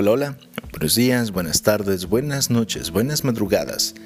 Hola, 0.00 0.12
hola, 0.12 0.38
buenos 0.70 0.94
días, 0.94 1.32
buenas 1.32 1.62
tardes, 1.62 2.06
buenas 2.06 2.50
noches, 2.50 2.92
buenas 2.92 3.24
madrugadas. 3.24 3.96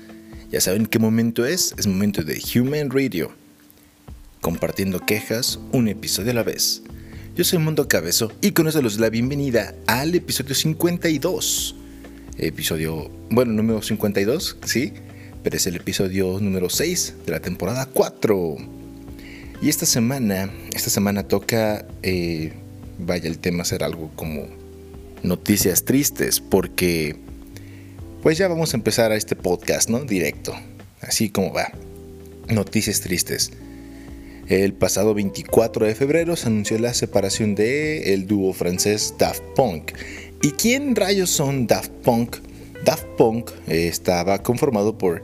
Ya 0.51 0.59
saben 0.59 0.87
qué 0.87 0.99
momento 0.99 1.45
es, 1.45 1.75
es 1.77 1.87
momento 1.87 2.23
de 2.23 2.41
Human 2.55 2.89
Radio. 2.89 3.31
Compartiendo 4.41 5.01
quejas, 5.01 5.59
un 5.71 5.89
episodio 5.89 6.31
a 6.31 6.35
la 6.37 6.45
vez. 6.45 6.83
Yo 7.37 7.45
soy 7.45 7.59
Mundo 7.59 7.89
Cabezo 7.89 8.33
y 8.41 8.53
con 8.53 8.69
eso 8.69 8.81
les 8.81 8.95
doy 8.95 9.03
la 9.03 9.11
bienvenida 9.11 9.75
al 9.87 10.15
episodio 10.15 10.55
52. 10.55 11.77
Episodio, 12.39 13.11
bueno, 13.29 13.53
número 13.53 13.83
52, 13.83 14.57
sí, 14.65 14.95
pero 15.43 15.59
es 15.59 15.67
el 15.67 15.77
episodio 15.77 16.41
número 16.41 16.71
6 16.71 17.17
de 17.27 17.33
la 17.33 17.41
temporada 17.41 17.85
4. 17.85 18.57
Y 19.61 19.69
esta 19.69 19.85
semana, 19.85 20.51
esta 20.73 20.89
semana 20.89 21.25
toca, 21.25 21.85
eh, 22.03 22.55
vaya, 22.99 23.29
el 23.29 23.39
tema 23.39 23.67
ser 23.67 23.85
algo 23.85 24.11
como 24.17 24.62
noticias 25.23 25.85
tristes 25.85 26.41
porque 26.41 27.17
pues 28.23 28.39
ya 28.39 28.49
vamos 28.49 28.73
a 28.73 28.77
empezar 28.77 29.11
a 29.13 29.17
este 29.17 29.35
podcast, 29.35 29.89
¿no? 29.89 30.01
Directo, 30.05 30.55
así 31.01 31.31
como 31.31 31.53
va. 31.53 31.73
Noticias 32.49 33.01
tristes. 33.01 33.51
El 34.49 34.75
pasado 34.75 35.15
24 35.15 35.87
de 35.87 35.95
febrero 35.95 36.37
se 36.37 36.47
anunció 36.47 36.79
la 36.79 36.95
separación 36.95 37.55
de 37.55 38.15
el 38.15 38.27
dúo 38.27 38.53
francés 38.53 39.15
Daft 39.19 39.43
Punk. 39.57 39.93
¿Y 40.43 40.51
quién 40.53 40.95
rayos 40.95 41.31
son 41.31 41.67
Daft 41.67 41.91
Punk? 42.05 42.37
Daft 42.85 43.07
Punk 43.17 43.51
estaba 43.67 44.43
conformado 44.43 44.99
por 44.99 45.23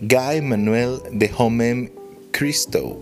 Guy 0.00 0.40
Manuel 0.42 1.00
de 1.12 1.30
Homem 1.36 1.90
Christo, 2.30 2.98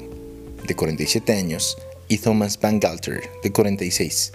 de 0.67 0.75
47 0.75 1.33
años, 1.33 1.77
y 2.09 2.19
Thomas 2.19 2.61
Van 2.61 2.81
Galter, 2.81 3.23
de 3.43 3.53
46. 3.53 4.33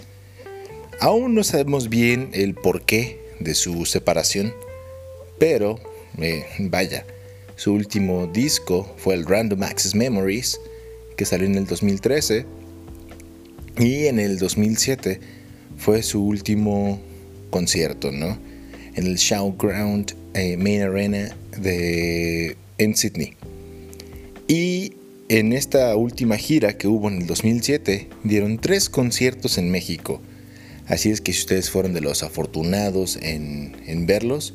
Aún 1.01 1.33
no 1.33 1.43
sabemos 1.43 1.89
bien 1.89 2.29
el 2.31 2.53
porqué 2.53 3.17
de 3.39 3.55
su 3.55 3.87
separación, 3.87 4.53
pero 5.39 5.79
eh, 6.19 6.45
vaya, 6.59 7.07
su 7.55 7.73
último 7.73 8.27
disco 8.27 8.87
fue 8.97 9.15
el 9.15 9.25
Random 9.25 9.63
Access 9.63 9.95
Memories, 9.95 10.61
que 11.17 11.25
salió 11.25 11.47
en 11.47 11.55
el 11.55 11.65
2013, 11.65 12.45
y 13.79 14.05
en 14.05 14.19
el 14.19 14.37
2007 14.37 15.19
fue 15.75 16.03
su 16.03 16.23
último 16.23 17.01
concierto, 17.49 18.11
¿no? 18.11 18.37
En 18.93 19.07
el 19.07 19.15
Showground 19.15 20.15
eh, 20.35 20.55
Main 20.55 20.83
Arena 20.83 21.35
de, 21.57 22.55
en 22.77 22.95
Sydney. 22.95 23.33
Y 24.47 24.93
en 25.29 25.53
esta 25.53 25.95
última 25.95 26.37
gira 26.37 26.77
que 26.77 26.87
hubo 26.87 27.07
en 27.07 27.21
el 27.21 27.25
2007, 27.25 28.07
dieron 28.23 28.59
tres 28.59 28.87
conciertos 28.87 29.57
en 29.57 29.71
México 29.71 30.21
Así 30.91 31.09
es 31.09 31.21
que 31.21 31.31
si 31.31 31.39
ustedes 31.39 31.69
fueron 31.69 31.93
de 31.93 32.01
los 32.01 32.21
afortunados 32.21 33.17
en, 33.21 34.05
verlos, 34.05 34.53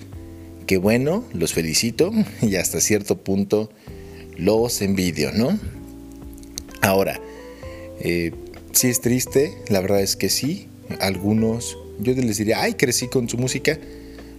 qué 0.67 0.77
bueno, 0.77 1.25
los 1.33 1.55
felicito 1.55 2.13
y 2.43 2.57
hasta 2.57 2.83
cierto 2.83 3.17
punto 3.17 3.71
los 4.37 4.83
envidio, 4.83 5.33
¿no? 5.33 5.59
Ahora, 6.83 7.19
eh, 8.01 8.33
si 8.73 8.89
es 8.89 9.01
triste, 9.01 9.57
la 9.71 9.81
verdad 9.81 10.03
es 10.03 10.15
que 10.15 10.29
sí. 10.29 10.69
Algunos, 11.01 11.79
yo 12.01 12.13
les 12.13 12.37
diría, 12.37 12.61
ay, 12.61 12.75
crecí 12.75 13.09
con 13.09 13.31
su 13.31 13.39
música. 13.39 13.79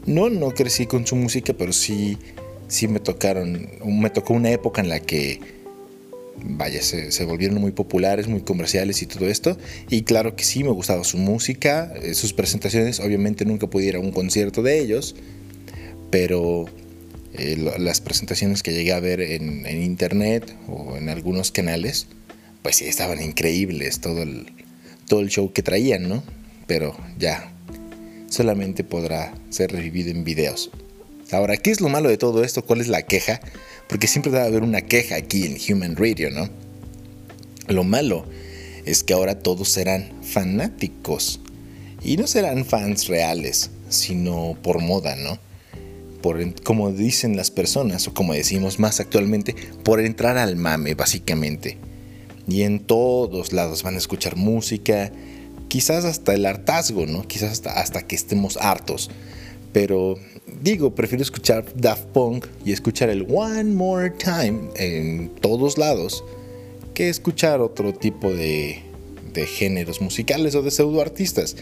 No, 0.06 0.30
no 0.30 0.52
crecí 0.52 0.86
con 0.86 1.08
su 1.08 1.16
música, 1.16 1.54
pero 1.54 1.74
sí, 1.74 2.20
sí 2.68 2.88
me 2.88 3.00
tocaron, 3.00 3.70
me 3.84 4.12
tocó 4.12 4.36
una 4.36 4.52
época 4.52 4.82
en 4.82 4.90
la 4.90 5.00
que 5.00 5.40
vaya, 6.44 6.82
se, 6.82 7.26
volvieron 7.26 7.60
muy 7.60 7.72
populares, 7.72 8.28
muy 8.28 8.42
comerciales 8.42 9.02
y 9.02 9.06
todo 9.06 9.28
esto. 9.28 9.58
Y 9.90 10.04
claro 10.04 10.36
que 10.36 10.44
sí, 10.44 10.64
me 10.64 10.72
gustaba 10.72 11.04
su 11.04 11.18
música, 11.18 11.94
eh, 12.02 12.14
sus 12.14 12.34
presentaciones, 12.34 13.00
obviamente 13.00 13.46
nunca 13.46 13.68
pude 13.68 13.86
ir 13.86 13.96
a 13.96 14.00
un 14.00 14.12
concierto 14.12 14.62
de 14.62 14.80
ellos, 14.80 15.16
pero 16.10 16.66
eh, 17.34 17.58
las 17.78 18.02
presentaciones 18.02 18.64
que 18.64 18.74
llegué 18.74 18.94
a 18.94 19.00
ver 19.00 19.22
en, 19.22 19.66
internet 19.82 20.56
o 20.68 20.98
en 20.98 21.10
algunos 21.10 21.52
canales, 21.52 22.08
pues 22.62 22.78
sí, 22.78 22.86
estaban 22.86 23.22
increíbles, 23.22 24.00
todo 24.00 24.24
el, 24.24 24.48
todo 25.08 25.20
el 25.20 25.30
show 25.30 25.52
que 25.52 25.64
traían, 25.64 26.08
¿no? 26.08 26.24
Pero 26.66 26.98
ya, 27.18 27.52
solamente 28.30 28.84
podrá 28.84 29.34
ser 29.50 29.72
revivido 29.72 30.12
en 30.12 30.24
videos. 30.24 30.72
Ahora, 31.32 31.58
¿qué 31.58 31.72
es 31.72 31.82
lo 31.82 31.90
malo 31.90 32.10
de 32.10 32.18
todo 32.18 32.44
esto? 32.44 32.64
¿Cuál 32.64 32.82
es 32.82 32.88
la 32.88 33.02
queja? 33.02 33.42
Porque 33.90 34.08
siempre 34.08 34.32
debe 34.32 34.46
haber 34.46 34.64
una 34.64 34.82
queja 34.82 35.16
aquí 35.16 35.46
en 35.46 35.58
Human 35.58 35.96
Radio, 35.96 36.30
¿no? 36.30 36.50
Lo 37.68 37.84
malo 37.84 38.26
es 38.86 39.04
que 39.04 39.14
ahora 39.14 39.40
todos 39.40 39.70
serán 39.70 40.12
fanáticos. 40.24 41.42
Y 42.04 42.18
no 42.18 42.28
serán 42.28 42.66
fans 42.66 43.08
reales, 43.08 43.70
sino 43.90 44.58
por 44.62 44.82
moda, 44.82 45.16
¿no? 45.16 45.40
Por, 46.22 46.62
como 46.64 46.92
dicen 46.92 47.36
las 47.36 47.52
personas, 47.52 48.08
o 48.08 48.14
como 48.14 48.34
decimos 48.34 48.80
más 48.80 49.00
actualmente, 49.00 49.56
por 49.84 50.00
entrar 50.00 50.38
al 50.38 50.56
mame, 50.56 50.96
básicamente. 50.96 51.78
Y 52.48 52.62
en 52.62 52.80
todos 52.80 53.52
lados 53.52 53.84
van 53.84 53.96
a 53.96 54.00
escuchar 54.00 54.36
música, 54.36 55.12
quizás 55.68 56.06
hasta 56.06 56.34
el 56.34 56.46
hartazgo, 56.46 57.06
¿no? 57.06 57.28
Quizás 57.28 57.52
hasta, 57.52 57.80
hasta 57.80 58.08
que 58.08 58.16
estemos 58.16 58.58
hartos. 58.58 59.10
Pero 59.74 60.18
digo, 60.62 60.94
prefiero 60.94 61.22
escuchar 61.22 61.66
Daft 61.76 62.06
Punk 62.08 62.46
y 62.66 62.72
escuchar 62.72 63.10
el 63.10 63.28
One 63.30 63.66
More 63.66 64.12
Time 64.12 64.70
en 64.76 65.30
todos 65.30 65.78
lados 65.78 66.24
que 66.94 67.10
escuchar 67.10 67.62
otro 67.62 67.94
tipo 67.94 68.32
de, 68.32 68.82
de 69.34 69.46
géneros 69.46 70.02
musicales 70.02 70.56
o 70.56 70.62
de 70.62 70.72
pseudoartistas. 70.72 71.56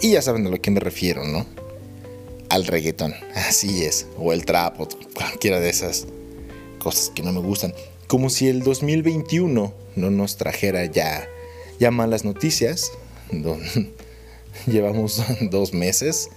Y 0.00 0.12
ya 0.12 0.22
saben 0.22 0.46
a 0.46 0.50
lo 0.50 0.60
que 0.60 0.70
me 0.70 0.80
refiero, 0.80 1.24
¿no? 1.24 1.46
Al 2.48 2.66
reggaeton, 2.66 3.14
así 3.34 3.84
es, 3.84 4.06
o 4.18 4.32
el 4.32 4.44
trap, 4.44 4.76
cualquiera 5.14 5.60
de 5.60 5.70
esas 5.70 6.06
cosas 6.78 7.10
que 7.14 7.22
no 7.22 7.32
me 7.32 7.40
gustan. 7.40 7.72
Como 8.06 8.28
si 8.28 8.48
el 8.48 8.62
2021 8.62 9.72
no 9.96 10.10
nos 10.10 10.36
trajera 10.36 10.84
ya, 10.84 11.26
ya 11.80 11.90
malas 11.90 12.24
noticias. 12.24 12.92
Llevamos 14.66 15.22
dos 15.50 15.72
meses 15.72 16.28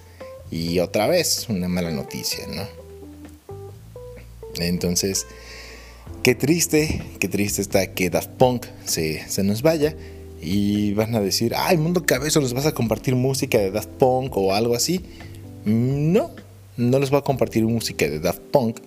y 0.52 0.80
otra 0.80 1.08
vez 1.08 1.48
una 1.50 1.68
mala 1.68 1.92
noticia, 1.92 2.46
¿no? 2.48 2.86
Entonces, 4.60 5.26
qué 6.24 6.36
triste, 6.36 7.02
qué 7.20 7.28
triste 7.28 7.62
está 7.62 7.94
que 7.94 8.10
Daft 8.10 8.30
Punk 8.32 8.66
se, 8.86 9.26
nos 9.44 9.62
vaya 9.62 9.96
y 10.42 10.94
van 10.94 11.16
a 11.16 11.22
decir, 11.22 11.54
ay, 11.56 11.78
Mundo 11.78 12.06
Cabezo, 12.06 12.42
¿les 12.42 12.54
vas 12.54 12.66
a 12.66 12.74
compartir 12.74 13.16
música 13.16 13.58
de 13.58 13.72
Daft 13.72 13.90
Punk 13.90 14.36
o 14.38 14.54
algo 14.54 14.76
así? 14.76 15.02
No, 15.66 16.32
no 16.78 17.00
les 17.00 17.10
voy 17.10 17.20
a 17.20 17.24
compartir 17.24 17.64
música 17.66 18.08
de 18.08 18.20
Daft 18.20 18.42
Punk 18.52 18.80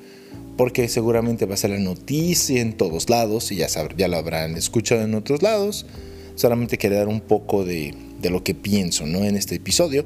porque 0.56 0.88
seguramente 0.88 1.46
va 1.46 1.54
a 1.54 1.58
ser 1.58 1.70
la 1.70 1.78
noticia 1.78 2.60
en 2.60 2.72
todos 2.72 3.10
lados 3.10 3.52
y 3.52 3.56
ya, 3.56 3.68
ya 3.96 4.08
lo 4.08 4.16
habrán 4.16 4.56
escuchado 4.56 5.02
en 5.02 5.14
otros 5.14 5.42
lados. 5.42 5.86
Solamente 6.34 6.78
quería 6.78 6.98
dar 6.98 7.08
un 7.08 7.20
poco 7.20 7.64
de, 7.64 7.94
de 8.20 8.30
lo 8.30 8.42
que 8.42 8.54
pienso 8.54 9.06
¿no? 9.06 9.24
en 9.24 9.36
este 9.36 9.56
episodio. 9.56 10.04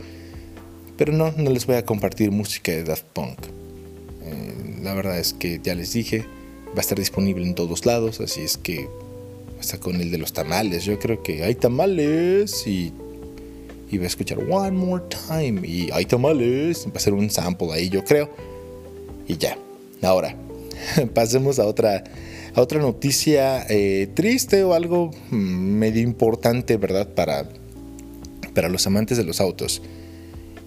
Pero 0.96 1.12
no, 1.12 1.32
no 1.32 1.50
les 1.50 1.66
voy 1.66 1.76
a 1.76 1.84
compartir 1.84 2.30
música 2.30 2.72
de 2.72 2.84
Daft 2.84 3.04
Punk. 3.12 3.38
Eh, 4.24 4.80
la 4.82 4.94
verdad 4.94 5.18
es 5.18 5.32
que 5.32 5.60
ya 5.62 5.74
les 5.74 5.92
dije, 5.92 6.24
va 6.68 6.78
a 6.78 6.80
estar 6.80 6.98
disponible 6.98 7.44
en 7.46 7.54
todos 7.54 7.86
lados, 7.86 8.20
así 8.20 8.42
es 8.42 8.56
que 8.56 8.88
hasta 9.58 9.78
con 9.78 10.00
el 10.00 10.10
de 10.10 10.18
los 10.18 10.32
tamales, 10.32 10.84
yo 10.84 10.98
creo 10.98 11.22
que 11.22 11.44
hay 11.44 11.54
tamales 11.54 12.66
y, 12.66 12.92
y 13.90 13.98
va 13.98 14.04
a 14.04 14.06
escuchar 14.08 14.38
One 14.38 14.72
More 14.72 15.04
Time 15.28 15.66
y 15.66 15.90
hay 15.92 16.04
tamales, 16.04 16.86
va 16.88 16.96
a 16.96 16.98
ser 16.98 17.14
un 17.14 17.30
sample 17.30 17.72
ahí 17.72 17.88
yo 17.88 18.02
creo. 18.04 18.30
Y 19.28 19.36
ya, 19.36 19.56
ahora 20.02 20.36
pasemos 21.14 21.58
a 21.58 21.66
otra, 21.66 22.02
a 22.54 22.60
otra 22.60 22.80
noticia 22.80 23.64
eh, 23.68 24.08
triste 24.14 24.64
o 24.64 24.74
algo 24.74 25.10
mm, 25.30 25.36
medio 25.36 26.02
importante, 26.02 26.76
¿verdad? 26.76 27.08
Para, 27.14 27.48
para 28.54 28.68
los 28.68 28.86
amantes 28.86 29.16
de 29.16 29.24
los 29.24 29.40
autos. 29.40 29.80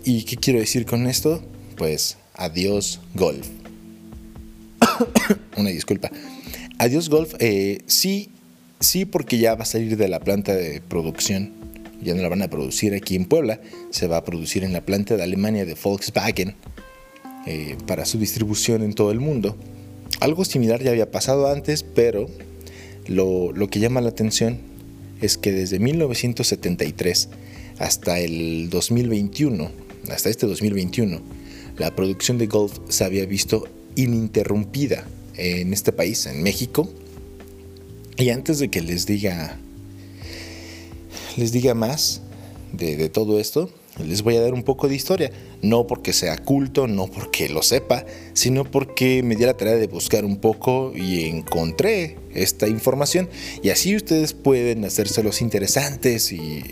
¿Y 0.08 0.22
qué 0.22 0.38
quiero 0.38 0.60
decir 0.60 0.86
con 0.86 1.08
esto? 1.08 1.42
Pues 1.78 2.18
adiós 2.36 3.00
golf. 3.16 3.48
Una 5.58 5.72
disculpa. 5.72 6.12
Adiós 6.78 7.10
golf, 7.10 7.34
eh, 7.40 7.80
sí, 7.88 8.30
sí 8.80 9.06
porque 9.06 9.40
ya 9.40 9.56
va 9.56 9.64
a 9.64 9.66
salir 9.66 9.98
de 9.98 10.08
la 10.08 10.20
planta 10.20 10.54
de 10.54 10.80
producción. 10.80 11.54
Ya 12.04 12.14
no 12.14 12.22
la 12.22 12.30
van 12.30 12.44
a 12.44 12.52
producir 12.52 12.94
aquí 12.94 13.16
en 13.16 13.26
Puebla, 13.26 13.60
se 13.90 14.06
va 14.06 14.18
a 14.18 14.24
producir 14.24 14.64
en 14.64 14.74
la 14.74 14.82
planta 14.82 15.18
de 15.18 15.24
Alemania 15.24 15.66
de 15.66 15.74
Volkswagen 15.74 16.54
eh, 17.48 17.76
para 17.88 18.06
su 18.06 18.20
distribución 18.20 18.84
en 18.84 18.94
todo 18.94 19.10
el 19.10 19.20
mundo. 19.20 19.58
Algo 20.20 20.46
similar 20.46 20.84
ya 20.84 20.92
había 20.92 21.10
pasado 21.10 21.52
antes, 21.52 21.82
pero 21.82 22.30
lo, 23.08 23.52
lo 23.54 23.70
que 23.70 23.80
llama 23.80 24.02
la 24.02 24.10
atención 24.10 24.60
es 25.20 25.40
que 25.40 25.52
desde 25.52 25.80
1973 25.80 27.30
hasta 27.80 28.20
el 28.20 28.70
2021 28.70 29.85
hasta 30.10 30.30
este 30.30 30.48
2021, 30.48 31.22
la 31.78 31.96
producción 31.96 32.38
de 32.38 32.48
Golf 32.48 32.80
se 32.90 33.04
había 33.04 33.26
visto 33.26 33.68
ininterrumpida 33.96 35.06
en 35.38 35.74
este 35.74 35.92
país, 35.92 36.26
en 36.26 36.44
México. 36.44 36.90
Y 38.18 38.30
antes 38.30 38.60
de 38.60 38.70
que 38.70 38.82
les 38.82 39.06
diga, 39.06 39.58
les 41.36 41.52
diga 41.52 41.74
más 41.74 42.22
de, 42.72 43.10
todo 43.10 43.40
esto, 43.40 43.70
les 44.04 44.22
voy 44.22 44.38
a 44.38 44.42
dar 44.42 44.54
un 44.54 44.64
poco 44.64 44.88
de 44.88 44.96
historia, 44.96 45.32
no 45.62 45.88
porque 45.88 46.14
sea 46.14 46.38
culto, 46.38 46.88
no 46.88 47.08
porque 47.08 47.50
lo 47.50 47.62
sepa, 47.62 48.06
sino 48.34 48.64
porque 48.64 49.24
me 49.24 49.36
di 49.36 49.46
la 49.46 49.56
tarea 49.56 49.76
de 49.76 49.88
buscar 49.88 50.26
un 50.26 50.38
poco 50.38 50.94
y 50.96 51.26
encontré 51.26 52.18
esta 52.34 52.68
información 52.68 53.30
y 53.64 53.70
así 53.70 53.96
ustedes 53.96 54.34
pueden 54.34 54.84
hacerse 54.86 55.24
los 55.24 55.42
interesantes 55.42 56.32
y, 56.32 56.64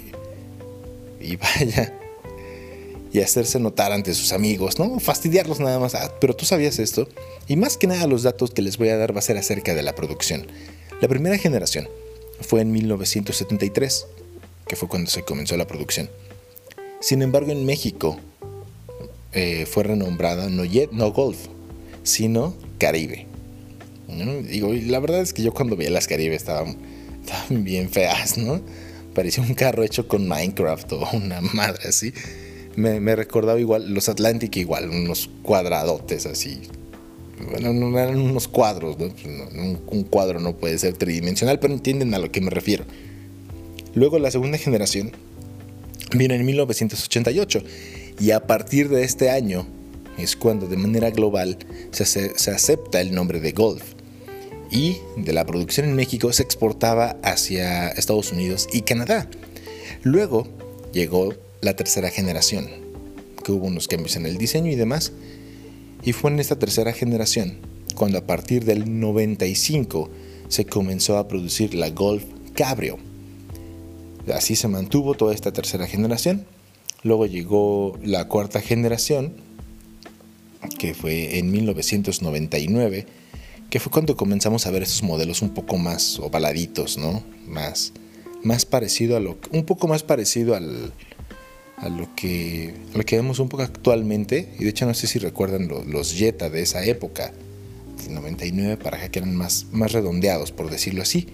y 1.22 1.36
vaya, 1.38 1.94
y 3.14 3.22
hacerse 3.22 3.60
notar 3.60 3.92
ante 3.92 4.16
sus 4.16 4.34
amigos, 4.34 4.80
¿no? 4.80 5.00
Fastidiarlos 5.00 5.60
nada 5.60 5.78
más. 5.78 5.94
Ah, 5.94 6.12
pero 6.20 6.36
tú 6.36 6.46
sabías 6.46 6.80
esto. 6.80 7.08
Y 7.48 7.56
más 7.56 7.78
que 7.78 7.86
nada 7.86 8.08
los 8.08 8.24
datos 8.24 8.50
que 8.52 8.64
les 8.64 8.78
voy 8.78 8.90
a 8.90 8.98
dar 8.98 9.16
va 9.16 9.20
a 9.20 9.22
ser 9.22 9.38
acerca 9.38 9.76
de 9.76 9.84
la 9.84 9.94
producción. 9.94 10.48
La 11.00 11.08
primera 11.08 11.38
generación 11.38 11.88
fue 12.42 12.62
en 12.62 12.72
1973, 12.72 14.08
que 14.68 14.76
fue 14.76 14.90
cuando 14.90 15.12
se 15.12 15.22
comenzó 15.22 15.56
la 15.58 15.68
producción. 15.68 16.10
Sin 17.02 17.22
embargo, 17.22 17.52
en 17.52 17.68
México 17.68 18.18
eh, 19.32 19.68
fue 19.68 19.84
renombrada 19.84 20.50
no, 20.50 20.64
no 20.92 21.12
Golf, 21.12 21.38
sino 22.02 22.56
Caribe. 22.80 23.28
Digo, 24.08 24.74
la 24.74 25.00
verdad 25.00 25.22
es 25.22 25.34
que 25.34 25.44
yo 25.44 25.54
cuando 25.54 25.76
veía 25.76 25.92
las 25.92 26.08
Caribe 26.08 26.36
estaban, 26.36 26.78
estaban 27.24 27.64
bien 27.64 27.92
feas, 27.92 28.40
¿no? 28.40 28.60
Parecía 29.14 29.44
un 29.44 29.54
carro 29.54 29.84
hecho 29.84 30.08
con 30.08 30.28
Minecraft 30.28 30.94
o 30.94 31.10
una 31.14 31.42
madre 31.42 31.90
así 31.90 32.12
me, 32.76 33.16
recordaba 33.16 33.60
igual, 33.60 33.94
los 33.94 34.10
Atlantic 34.10 34.56
igual, 34.58 34.90
unos 34.90 35.30
cuadradotes 35.42 36.26
así. 36.26 36.62
Bueno, 37.50 37.74
no 37.74 37.98
eran 38.00 38.20
unos 38.20 38.48
cuadros, 38.48 38.96
pues 38.96 39.12
Un, 39.26 40.04
cuadro 40.04 40.40
no 40.40 40.56
puede 40.56 40.78
ser 40.78 40.94
tridimensional, 40.94 41.60
pero 41.60 41.74
entienden 41.74 42.14
a 42.14 42.20
lo 42.20 42.32
que 42.32 42.42
me 42.42 42.50
refiero. 42.50 42.86
Luego 43.96 44.18
la 44.20 44.32
segunda 44.32 44.58
generación 44.58 45.12
vino 46.16 46.34
en 46.34 46.46
1988 46.46 47.64
y 48.20 48.32
a 48.32 48.48
partir 48.48 48.90
de 48.90 49.04
este 49.04 49.30
año 49.30 49.66
es 50.18 50.36
cuando 50.36 50.68
de 50.68 50.78
manera 50.78 51.10
global 51.10 51.58
se, 51.92 52.06
se 52.06 52.52
acepta 52.52 53.02
el 53.02 53.14
nombre 53.14 53.40
de 53.40 53.52
Golf 53.52 53.84
y 54.72 54.98
de 55.18 55.34
la 55.34 55.46
producción 55.46 55.88
en 55.88 55.96
México 55.96 56.32
se 56.34 56.44
exportaba 56.44 57.18
hacia 57.24 57.90
Estados 57.90 58.32
Unidos 58.32 58.68
y 58.72 58.82
Canadá. 58.82 59.28
Luego 60.02 60.48
llegó 60.92 61.34
la 61.64 61.76
tercera 61.76 62.10
generación, 62.10 62.68
que 63.44 63.52
hubo 63.52 63.68
unos 63.68 63.88
cambios 63.88 64.16
en 64.18 64.26
el 64.26 64.38
diseño 64.38 64.72
y 64.72 64.76
demás. 64.76 65.14
Y 66.04 66.12
fue 66.12 66.30
en 66.30 66.40
esta 66.40 66.60
tercera 66.60 66.92
generación 66.92 67.58
cuando 67.96 68.18
a 68.18 68.26
partir 68.26 68.66
del 68.66 69.00
95 69.00 70.10
se 70.50 70.66
comenzó 70.66 71.18
a 71.18 71.28
producir 71.28 71.74
la 71.74 71.90
Golf 71.90 72.24
Cabrio. 72.54 72.98
Así 74.34 74.56
se 74.56 74.68
mantuvo 74.68 75.14
toda 75.14 75.34
esta 75.34 75.54
tercera 75.54 75.88
generación. 75.88 76.46
Luego 77.04 77.26
llegó 77.26 77.98
la 78.04 78.28
cuarta 78.28 78.62
generación, 78.62 79.34
que 80.80 80.94
fue 80.94 81.40
en 81.40 81.52
1999, 81.52 83.06
que 83.70 83.80
fue 83.80 83.92
cuando 83.92 84.16
comenzamos 84.16 84.68
a 84.68 84.72
ver 84.72 84.84
estos 84.84 85.04
modelos 85.04 85.42
un 85.42 85.54
poco 85.54 85.78
más 85.78 86.20
ovaladitos, 86.20 86.98
¿no? 86.98 87.24
Más, 87.48 87.94
más 88.44 88.66
parecido 88.66 89.18
a 89.18 89.20
lo, 89.20 89.38
un 89.52 89.66
poco 89.66 89.88
más 89.88 90.04
parecido 90.04 90.56
al, 90.56 90.94
a 91.84 91.90
lo 91.90 92.08
que, 92.16 92.74
lo 92.94 93.04
que 93.04 93.18
vemos 93.18 93.40
un 93.40 93.50
poco 93.50 93.64
actualmente. 93.64 94.54
Y 94.60 94.64
de 94.64 94.70
hecho 94.70 94.86
no 94.86 94.94
sé 94.94 95.08
si 95.08 95.20
recuerdan 95.20 95.68
los 95.68 96.14
Jetta 96.14 96.50
de 96.50 96.62
esa 96.62 96.84
época, 96.86 97.34
del 98.04 98.16
99 98.16 98.78
para 98.78 99.10
que 99.10 99.20
eran 99.20 99.36
más, 99.36 99.68
más 99.72 99.92
redondeados, 99.92 100.52
por 100.52 100.70
decirlo 100.70 101.02
así. 101.02 101.28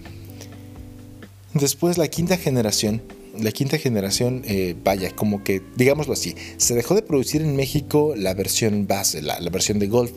Después 1.54 1.98
la 1.98 2.08
quinta 2.08 2.36
generación, 2.36 3.02
la 3.38 3.52
quinta 3.52 3.78
generación, 3.78 4.42
eh, 4.44 4.76
vaya, 4.84 5.14
como 5.14 5.42
que, 5.42 5.62
digámoslo 5.76 6.12
así, 6.12 6.34
se 6.56 6.74
dejó 6.74 6.94
de 6.94 7.02
producir 7.02 7.42
en 7.42 7.56
México 7.56 8.14
la 8.16 8.34
versión 8.34 8.86
base, 8.86 9.22
la, 9.22 9.38
versión 9.50 9.78
de 9.78 9.88
Golf, 9.88 10.12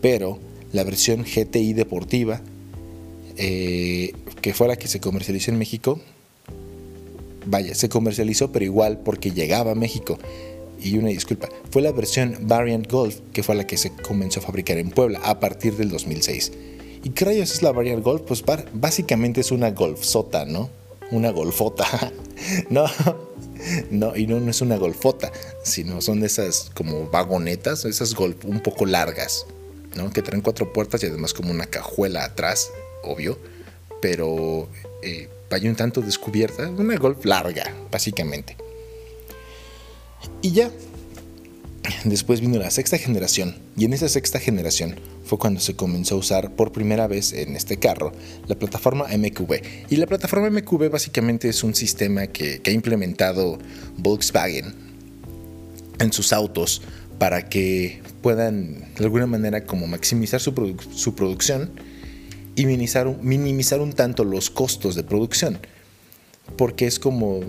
pero 0.00 0.38
la 0.72 0.84
versión 0.84 1.24
GTI 1.24 1.72
deportiva, 1.72 2.40
eh, 3.36 4.12
que 4.40 4.54
fue 4.54 4.68
la 4.68 4.76
que 4.76 4.88
se 4.88 5.00
comercializó 5.00 5.50
en 5.50 5.58
México, 5.58 6.00
vaya, 7.46 7.74
se 7.74 7.88
comercializó, 7.88 8.52
pero 8.52 8.64
igual 8.64 8.98
porque 8.98 9.30
llegaba 9.30 9.72
a 9.72 9.74
México. 9.74 10.18
Y 10.80 10.98
una 10.98 11.08
disculpa, 11.08 11.48
fue 11.70 11.82
la 11.82 11.92
versión 11.92 12.36
Variant 12.42 12.90
Golf 12.90 13.20
que 13.32 13.42
fue 13.42 13.54
la 13.54 13.66
que 13.66 13.76
se 13.76 13.90
comenzó 13.90 14.40
a 14.40 14.42
fabricar 14.42 14.78
en 14.78 14.90
Puebla 14.90 15.20
a 15.24 15.38
partir 15.38 15.76
del 15.76 15.90
2006. 15.90 16.52
¿Y 17.04 17.10
qué 17.10 17.24
rayos 17.24 17.52
es 17.52 17.62
la 17.62 17.72
Variant 17.72 18.02
Golf? 18.02 18.22
Pues 18.22 18.44
básicamente 18.72 19.40
es 19.40 19.50
una 19.50 19.70
golfsota, 19.70 20.44
¿no? 20.44 20.70
Una 21.10 21.30
golfota. 21.30 21.86
no, 22.70 22.86
no, 23.90 24.16
y 24.16 24.26
no, 24.26 24.40
no 24.40 24.50
es 24.50 24.60
una 24.60 24.76
golfota, 24.76 25.32
sino 25.62 26.00
son 26.00 26.24
esas 26.24 26.70
como 26.74 27.08
vagonetas, 27.10 27.84
esas 27.84 28.14
golf 28.14 28.44
un 28.44 28.60
poco 28.60 28.86
largas, 28.86 29.46
¿no? 29.96 30.10
Que 30.10 30.22
traen 30.22 30.42
cuatro 30.42 30.72
puertas 30.72 31.02
y 31.02 31.06
además 31.06 31.34
como 31.34 31.50
una 31.50 31.66
cajuela 31.66 32.24
atrás, 32.24 32.70
obvio, 33.02 33.38
pero 34.00 34.68
eh, 35.02 35.28
vaya 35.52 35.68
un 35.68 35.76
tanto 35.76 36.00
descubierta, 36.00 36.70
una 36.70 36.96
Golf 36.96 37.26
larga, 37.26 37.74
básicamente. 37.90 38.56
Y 40.40 40.52
ya, 40.52 40.70
después 42.04 42.40
vino 42.40 42.58
la 42.58 42.70
sexta 42.70 42.96
generación, 42.96 43.58
y 43.76 43.84
en 43.84 43.92
esa 43.92 44.08
sexta 44.08 44.40
generación 44.40 44.96
fue 45.24 45.38
cuando 45.38 45.60
se 45.60 45.76
comenzó 45.76 46.14
a 46.14 46.18
usar 46.18 46.52
por 46.52 46.72
primera 46.72 47.06
vez 47.06 47.34
en 47.34 47.54
este 47.54 47.76
carro 47.76 48.12
la 48.46 48.54
plataforma 48.54 49.06
MQB. 49.08 49.90
Y 49.90 49.96
la 49.96 50.06
plataforma 50.06 50.48
MQB 50.48 50.90
básicamente 50.90 51.50
es 51.50 51.62
un 51.62 51.74
sistema 51.74 52.28
que, 52.28 52.62
ha 52.66 52.70
implementado 52.70 53.58
Volkswagen 53.98 54.74
en 55.98 56.12
sus 56.14 56.32
autos 56.32 56.80
para 57.18 57.50
que 57.50 58.00
puedan 58.22 58.94
de 58.96 59.04
alguna 59.04 59.26
manera 59.26 59.66
como 59.66 59.86
maximizar 59.86 60.40
su, 60.40 60.76
su 60.94 61.14
producción 61.14 61.72
y 62.54 62.66
minimizar 62.66 63.16
minimizar 63.22 63.80
un 63.80 63.92
tanto 63.92 64.24
los 64.24 64.50
costos 64.50 64.94
de 64.94 65.04
producción. 65.04 65.58
Porque 66.56 66.86
es 66.86 66.98
como, 66.98 67.40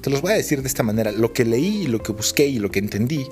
te 0.00 0.10
los 0.10 0.20
voy 0.20 0.32
a 0.32 0.36
decir 0.36 0.62
de 0.62 0.68
esta 0.68 0.82
manera, 0.82 1.12
lo 1.12 1.32
que 1.32 1.44
leí, 1.44 1.86
lo 1.86 2.02
que 2.02 2.12
busqué 2.12 2.46
y 2.46 2.58
lo 2.58 2.70
que 2.70 2.78
entendí, 2.78 3.26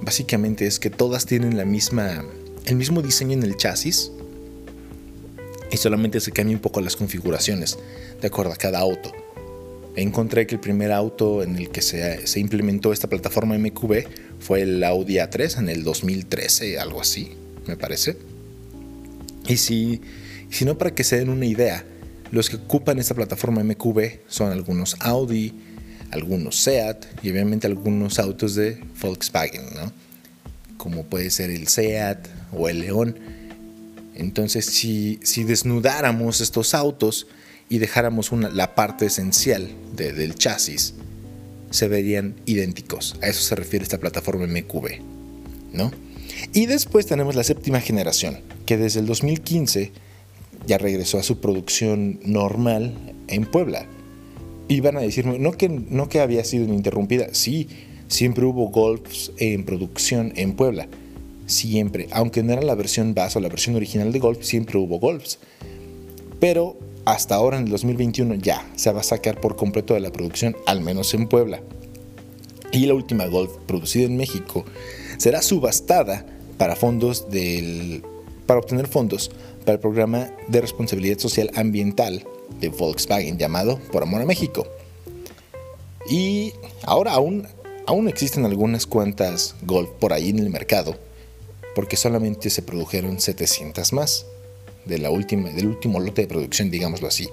básicamente 0.00 0.66
es 0.66 0.78
que 0.78 0.90
todas 0.90 1.26
tienen 1.26 1.56
la 1.56 1.64
misma, 1.64 2.24
el 2.64 2.76
mismo 2.76 3.02
diseño 3.02 3.32
en 3.32 3.42
el 3.42 3.56
chasis 3.56 4.12
y 5.70 5.76
solamente 5.76 6.20
se 6.20 6.32
cambian 6.32 6.56
un 6.56 6.62
poco 6.62 6.80
las 6.80 6.96
configuraciones 6.96 7.78
de 8.20 8.26
acuerdo 8.26 8.52
a 8.52 8.56
cada 8.56 8.78
auto. 8.78 9.12
Encontré 9.96 10.46
que 10.46 10.54
el 10.54 10.60
primer 10.60 10.92
auto 10.92 11.42
en 11.42 11.56
el 11.56 11.70
que 11.70 11.82
se, 11.82 12.26
se 12.26 12.40
implementó 12.40 12.92
esta 12.92 13.08
plataforma 13.08 13.58
MQB 13.58 14.04
fue 14.38 14.62
el 14.62 14.82
Audi 14.84 15.16
A3 15.16 15.58
en 15.58 15.68
el 15.68 15.82
2013, 15.82 16.78
algo 16.78 17.00
así, 17.00 17.32
me 17.66 17.76
parece. 17.76 18.16
Y 19.48 19.56
si 19.56 20.00
sino 20.50 20.76
para 20.78 20.94
que 20.94 21.04
se 21.04 21.18
den 21.18 21.30
una 21.30 21.46
idea. 21.46 21.84
Los 22.30 22.50
que 22.50 22.56
ocupan 22.56 22.98
esta 22.98 23.14
plataforma 23.14 23.64
MQB 23.64 24.20
son 24.28 24.52
algunos 24.52 24.96
Audi, 25.00 25.54
algunos 26.10 26.56
SEAT 26.56 27.06
y 27.22 27.30
obviamente 27.30 27.66
algunos 27.66 28.18
autos 28.18 28.54
de 28.54 28.82
Volkswagen, 29.00 29.62
¿no? 29.74 29.92
como 30.80 31.04
puede 31.04 31.30
ser 31.30 31.50
el 31.50 31.68
SEAT 31.68 32.26
o 32.52 32.68
el 32.68 32.80
León. 32.80 33.18
Entonces, 34.14 34.66
si, 34.66 35.18
desnudáramos 35.44 36.40
estos 36.40 36.74
autos 36.74 37.26
y 37.68 37.78
dejáramos 37.78 38.32
la 38.32 38.74
parte 38.74 39.06
esencial 39.06 39.68
del 39.94 40.34
chasis, 40.34 40.94
se 41.70 41.86
verían 41.86 42.34
idénticos. 42.46 43.16
A 43.22 43.28
eso 43.28 43.42
se 43.42 43.54
refiere 43.54 43.82
esta 43.82 43.98
plataforma 43.98 44.46
MQB. 44.46 45.00
¿no? 45.72 45.92
Y 46.52 46.66
después 46.66 47.06
tenemos 47.06 47.34
la 47.34 47.44
séptima 47.44 47.80
generación, 47.80 48.40
que 48.66 48.76
desde 48.76 49.00
el 49.00 49.06
2015 49.06 49.92
ya 50.66 50.78
regresó 50.78 51.18
a 51.18 51.22
su 51.22 51.38
producción 51.40 52.20
normal 52.24 52.94
en 53.28 53.44
Puebla. 53.46 53.86
Iban 54.68 54.96
a 54.96 55.00
decirme, 55.00 55.38
no 55.38 55.52
que, 55.52 55.68
no 55.68 56.08
que 56.08 56.20
había 56.20 56.44
sido 56.44 56.72
interrumpida, 56.72 57.28
sí, 57.32 57.68
siempre 58.08 58.44
hubo 58.44 58.68
Golfs 58.68 59.32
en 59.38 59.64
producción 59.64 60.32
en 60.36 60.52
Puebla. 60.52 60.88
Siempre, 61.46 62.06
aunque 62.12 62.42
no 62.42 62.52
era 62.52 62.62
la 62.62 62.76
versión 62.76 63.14
base 63.14 63.38
o 63.38 63.42
la 63.42 63.48
versión 63.48 63.74
original 63.74 64.12
de 64.12 64.20
Golf, 64.20 64.44
siempre 64.44 64.78
hubo 64.78 65.00
Golfs. 65.00 65.38
Pero 66.38 66.76
hasta 67.04 67.34
ahora 67.34 67.58
en 67.58 67.64
el 67.64 67.70
2021 67.70 68.36
ya 68.36 68.64
se 68.76 68.92
va 68.92 69.00
a 69.00 69.04
sacar 69.04 69.40
por 69.40 69.56
completo 69.56 69.94
de 69.94 70.00
la 70.00 70.12
producción, 70.12 70.56
al 70.66 70.80
menos 70.80 71.12
en 71.14 71.26
Puebla. 71.26 71.60
Y 72.72 72.86
la 72.86 72.94
última 72.94 73.26
Golf 73.26 73.50
producida 73.66 74.04
en 74.04 74.16
México 74.16 74.64
será 75.18 75.42
subastada 75.42 76.24
para 76.56 76.76
fondos 76.76 77.30
del 77.30 78.02
para 78.46 78.60
obtener 78.60 78.86
fondos 78.88 79.30
para 79.70 79.76
el 79.76 79.82
programa 79.82 80.28
de 80.48 80.60
responsabilidad 80.60 81.18
social 81.20 81.48
ambiental 81.54 82.26
de 82.58 82.70
Volkswagen 82.70 83.38
llamado 83.38 83.78
Por 83.92 84.02
Amor 84.02 84.20
a 84.20 84.24
México. 84.24 84.66
Y 86.08 86.52
ahora 86.82 87.12
aún, 87.12 87.46
aún 87.86 88.08
existen 88.08 88.44
algunas 88.44 88.84
cuantas 88.84 89.54
Golf 89.62 89.88
por 90.00 90.12
ahí 90.12 90.30
en 90.30 90.40
el 90.40 90.50
mercado, 90.50 90.96
porque 91.76 91.96
solamente 91.96 92.50
se 92.50 92.62
produjeron 92.62 93.20
700 93.20 93.92
más 93.92 94.26
de 94.86 94.98
la 94.98 95.10
última, 95.10 95.50
del 95.50 95.68
último 95.68 96.00
lote 96.00 96.22
de 96.22 96.26
producción, 96.26 96.68
digámoslo 96.68 97.06
así. 97.06 97.28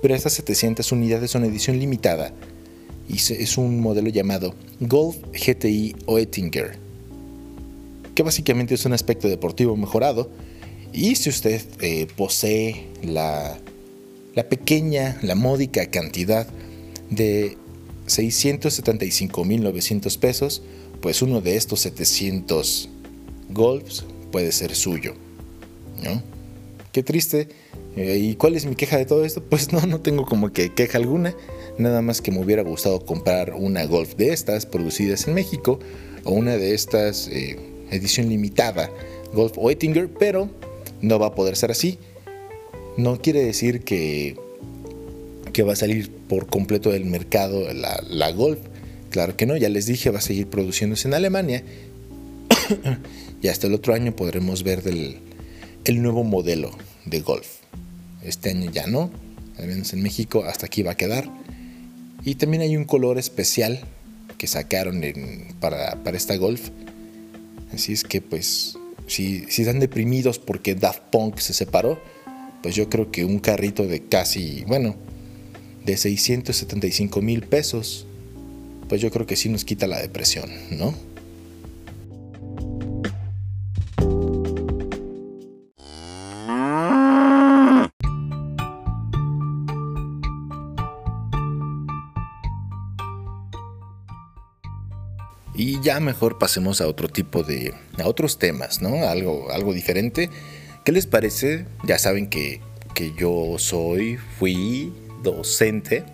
Pero 0.00 0.14
estas 0.14 0.34
700 0.34 0.92
unidades 0.92 1.32
son 1.32 1.44
edición 1.44 1.80
limitada 1.80 2.32
y 3.08 3.16
es 3.16 3.58
un 3.58 3.80
modelo 3.80 4.08
llamado 4.08 4.54
Golf 4.78 5.16
GTI 5.32 5.96
Oettinger, 6.06 6.78
que 8.14 8.22
básicamente 8.22 8.74
es 8.76 8.84
un 8.84 8.92
aspecto 8.92 9.26
deportivo 9.26 9.76
mejorado. 9.76 10.30
Y 10.92 11.16
si 11.16 11.30
usted 11.30 11.62
eh, 11.80 12.06
posee 12.16 12.86
la, 13.02 13.58
la 14.34 14.48
pequeña, 14.48 15.18
la 15.22 15.34
módica 15.34 15.86
cantidad 15.86 16.46
de 17.10 17.56
675.900 18.06 20.18
pesos, 20.18 20.62
pues 21.00 21.22
uno 21.22 21.40
de 21.40 21.56
estos 21.56 21.80
700 21.80 22.90
Golfs 23.50 24.04
puede 24.30 24.52
ser 24.52 24.74
suyo. 24.74 25.14
¿no? 26.02 26.22
Qué 26.92 27.02
triste. 27.02 27.48
Eh, 27.96 28.18
¿Y 28.18 28.36
cuál 28.36 28.54
es 28.54 28.66
mi 28.66 28.74
queja 28.74 28.98
de 28.98 29.06
todo 29.06 29.24
esto? 29.24 29.42
Pues 29.48 29.72
no, 29.72 29.80
no 29.86 30.00
tengo 30.00 30.26
como 30.26 30.52
que 30.52 30.72
queja 30.72 30.98
alguna. 30.98 31.34
Nada 31.78 32.02
más 32.02 32.20
que 32.20 32.30
me 32.30 32.40
hubiera 32.40 32.62
gustado 32.62 33.04
comprar 33.04 33.54
una 33.54 33.86
Golf 33.86 34.14
de 34.16 34.32
estas 34.32 34.66
producidas 34.66 35.26
en 35.26 35.34
México 35.34 35.78
o 36.24 36.32
una 36.32 36.56
de 36.56 36.74
estas 36.74 37.28
eh, 37.28 37.58
edición 37.90 38.28
limitada 38.28 38.90
Golf 39.32 39.54
Oettinger, 39.56 40.08
pero 40.08 40.50
no 41.02 41.18
va 41.18 41.28
a 41.28 41.34
poder 41.34 41.56
ser 41.56 41.70
así. 41.70 41.98
No 42.96 43.20
quiere 43.20 43.42
decir 43.42 43.82
que, 43.82 44.36
que 45.52 45.62
va 45.62 45.74
a 45.74 45.76
salir 45.76 46.10
por 46.10 46.46
completo 46.46 46.90
del 46.90 47.04
mercado 47.04 47.72
la, 47.72 48.02
la 48.08 48.32
Golf. 48.32 48.58
Claro 49.10 49.36
que 49.36 49.44
no, 49.44 49.56
ya 49.56 49.68
les 49.68 49.86
dije, 49.86 50.10
va 50.10 50.18
a 50.18 50.22
seguir 50.22 50.46
produciéndose 50.48 51.08
en 51.08 51.14
Alemania. 51.14 51.62
y 53.42 53.48
hasta 53.48 53.66
el 53.66 53.74
otro 53.74 53.94
año 53.94 54.16
podremos 54.16 54.62
ver 54.62 54.82
del, 54.82 55.18
el 55.84 56.02
nuevo 56.02 56.24
modelo 56.24 56.70
de 57.04 57.20
Golf. 57.20 57.46
Este 58.22 58.50
año 58.50 58.70
ya 58.70 58.86
no, 58.86 59.10
al 59.58 59.66
menos 59.66 59.92
en 59.92 60.02
México 60.02 60.44
hasta 60.44 60.66
aquí 60.66 60.82
va 60.82 60.92
a 60.92 60.96
quedar. 60.96 61.28
Y 62.24 62.36
también 62.36 62.62
hay 62.62 62.76
un 62.76 62.84
color 62.84 63.18
especial 63.18 63.80
que 64.38 64.46
sacaron 64.46 65.02
para, 65.60 65.98
esta 66.14 66.36
Golf. 66.36 66.70
Así 67.72 67.92
es 67.92 68.04
que 68.04 68.20
pues 68.20 68.76
si, 69.12 69.44
si 69.48 69.62
están 69.62 69.80
deprimidos 69.80 70.38
porque 70.38 70.74
Daft 70.74 71.02
Punk 71.10 71.38
se 71.38 71.52
separó, 71.52 72.00
pues 72.62 72.74
yo 72.74 72.88
creo 72.88 73.10
que 73.10 73.24
un 73.24 73.38
carrito 73.38 73.86
de 73.86 74.04
casi, 74.04 74.64
bueno, 74.66 74.96
de 75.84 75.96
675 75.96 77.20
mil 77.20 77.42
pesos, 77.42 78.06
pues 78.88 79.00
yo 79.00 79.10
creo 79.10 79.26
que 79.26 79.36
sí 79.36 79.48
nos 79.48 79.64
quita 79.64 79.86
la 79.86 80.00
depresión, 80.00 80.50
¿no? 80.70 80.94
Y 95.54 95.80
ya 95.80 96.00
mejor 96.00 96.38
pasemos 96.38 96.80
a 96.80 96.88
otro 96.88 97.08
tipo 97.08 97.42
de. 97.42 97.74
a 97.98 98.08
otros 98.08 98.38
temas, 98.38 98.80
¿no? 98.80 99.08
Algo, 99.08 99.50
algo 99.50 99.74
diferente. 99.74 100.30
¿Qué 100.84 100.92
les 100.92 101.06
parece? 101.06 101.66
Ya 101.84 101.98
saben 101.98 102.28
que, 102.28 102.60
que 102.94 103.12
yo 103.14 103.56
soy, 103.58 104.18
fui 104.38 104.92
docente. 105.22 106.04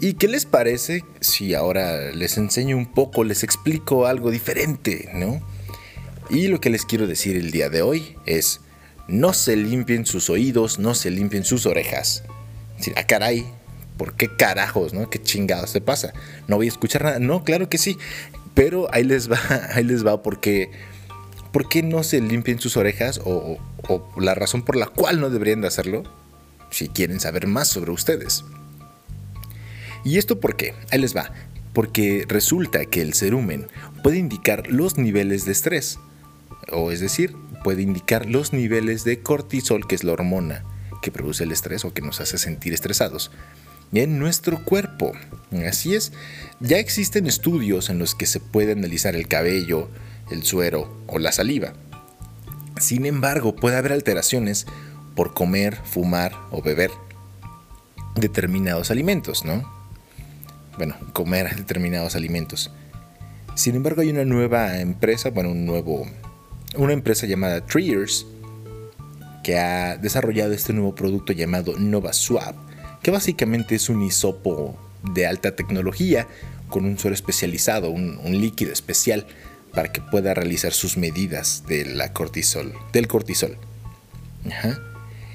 ¿Y 0.00 0.14
qué 0.14 0.28
les 0.28 0.46
parece 0.46 1.04
si 1.20 1.54
ahora 1.54 2.10
les 2.12 2.38
enseño 2.38 2.76
un 2.76 2.90
poco, 2.92 3.22
les 3.22 3.42
explico 3.42 4.06
algo 4.06 4.30
diferente, 4.30 5.10
¿no? 5.12 5.42
Y 6.30 6.48
lo 6.48 6.60
que 6.60 6.70
les 6.70 6.86
quiero 6.86 7.06
decir 7.06 7.36
el 7.36 7.50
día 7.50 7.68
de 7.68 7.82
hoy 7.82 8.16
es, 8.24 8.60
no 9.08 9.34
se 9.34 9.56
limpien 9.56 10.06
sus 10.06 10.30
oídos, 10.30 10.78
no 10.78 10.94
se 10.94 11.10
limpien 11.10 11.44
sus 11.44 11.66
orejas. 11.66 12.22
Ah, 12.96 13.04
caray, 13.06 13.44
¿por 14.00 14.14
qué 14.14 14.34
carajos, 14.34 14.94
no? 14.94 15.10
¿Qué 15.10 15.22
chingados 15.22 15.74
te 15.74 15.82
pasa? 15.82 16.14
No 16.48 16.56
voy 16.56 16.64
a 16.64 16.70
escuchar 16.70 17.04
nada. 17.04 17.18
No, 17.18 17.44
claro 17.44 17.68
que 17.68 17.76
sí. 17.76 17.98
Pero 18.54 18.88
ahí 18.94 19.04
les 19.04 19.30
va, 19.30 19.38
ahí 19.74 19.84
les 19.84 20.06
va 20.06 20.22
porque... 20.22 20.70
¿Por 21.52 21.68
qué 21.68 21.82
no 21.82 22.02
se 22.02 22.18
limpien 22.22 22.60
sus 22.60 22.78
orejas 22.78 23.20
o, 23.22 23.58
la 24.16 24.34
razón 24.34 24.62
por 24.62 24.76
la 24.76 24.86
cual 24.86 25.20
no 25.20 25.28
deberían 25.28 25.60
de 25.60 25.68
hacerlo? 25.68 26.04
Si 26.70 26.88
quieren 26.88 27.20
saber 27.20 27.46
más 27.46 27.68
sobre 27.68 27.90
ustedes. 27.90 28.42
¿Y 30.02 30.16
esto 30.16 30.40
por 30.40 30.56
qué? 30.56 30.74
Ahí 30.90 30.98
les 30.98 31.14
va. 31.14 31.30
Porque 31.74 32.24
resulta 32.26 32.86
que 32.86 33.02
el 33.02 33.12
cerumen 33.12 33.68
puede 34.02 34.16
indicar 34.16 34.66
los 34.68 34.96
niveles 34.96 35.44
de 35.44 35.52
estrés. 35.52 35.98
O 36.72 36.90
es 36.90 37.00
decir, 37.00 37.36
puede 37.62 37.82
indicar 37.82 38.24
los 38.24 38.54
niveles 38.54 39.04
de 39.04 39.20
cortisol, 39.20 39.86
que 39.86 39.94
es 39.94 40.04
la 40.04 40.12
hormona 40.12 40.64
que 41.02 41.10
produce 41.10 41.44
el 41.44 41.52
estrés 41.52 41.84
o 41.84 41.92
que 41.92 42.00
nos 42.00 42.20
hace 42.22 42.38
sentir 42.38 42.72
estresados 42.72 43.30
en 43.92 44.18
nuestro 44.18 44.64
cuerpo. 44.64 45.12
Así 45.66 45.94
es, 45.94 46.12
ya 46.60 46.78
existen 46.78 47.26
estudios 47.26 47.90
en 47.90 47.98
los 47.98 48.14
que 48.14 48.26
se 48.26 48.40
puede 48.40 48.72
analizar 48.72 49.16
el 49.16 49.26
cabello, 49.26 49.88
el 50.30 50.44
suero 50.44 50.96
o 51.06 51.18
la 51.18 51.32
saliva. 51.32 51.72
Sin 52.78 53.04
embargo, 53.04 53.56
puede 53.56 53.76
haber 53.76 53.92
alteraciones 53.92 54.66
por 55.14 55.34
comer, 55.34 55.76
fumar 55.84 56.32
o 56.50 56.62
beber 56.62 56.90
determinados 58.14 58.90
alimentos, 58.90 59.44
¿no? 59.44 59.68
Bueno, 60.76 60.96
comer 61.12 61.56
determinados 61.56 62.14
alimentos. 62.14 62.70
Sin 63.54 63.74
embargo, 63.74 64.02
hay 64.02 64.10
una 64.10 64.24
nueva 64.24 64.78
empresa, 64.78 65.30
bueno, 65.30 65.50
un 65.50 65.66
nuevo, 65.66 66.06
una 66.76 66.92
empresa 66.92 67.26
llamada 67.26 67.66
Triers 67.66 68.26
que 69.42 69.58
ha 69.58 69.96
desarrollado 69.96 70.52
este 70.52 70.72
nuevo 70.72 70.94
producto 70.94 71.32
llamado 71.32 71.74
Nova 71.78 72.12
Swab 72.12 72.54
que 73.02 73.10
básicamente 73.10 73.74
es 73.74 73.88
un 73.88 74.02
hisopo 74.02 74.78
de 75.02 75.26
alta 75.26 75.56
tecnología 75.56 76.26
con 76.68 76.84
un 76.84 76.98
suero 76.98 77.14
especializado, 77.14 77.90
un, 77.90 78.18
líquido 78.40 78.72
especial 78.72 79.26
para 79.74 79.92
que 79.92 80.00
pueda 80.00 80.34
realizar 80.34 80.72
sus 80.72 80.96
medidas 80.96 81.64
de 81.66 81.84
la 81.84 82.12
cortisol, 82.12 82.74
del 82.92 83.08
cortisol. 83.08 83.56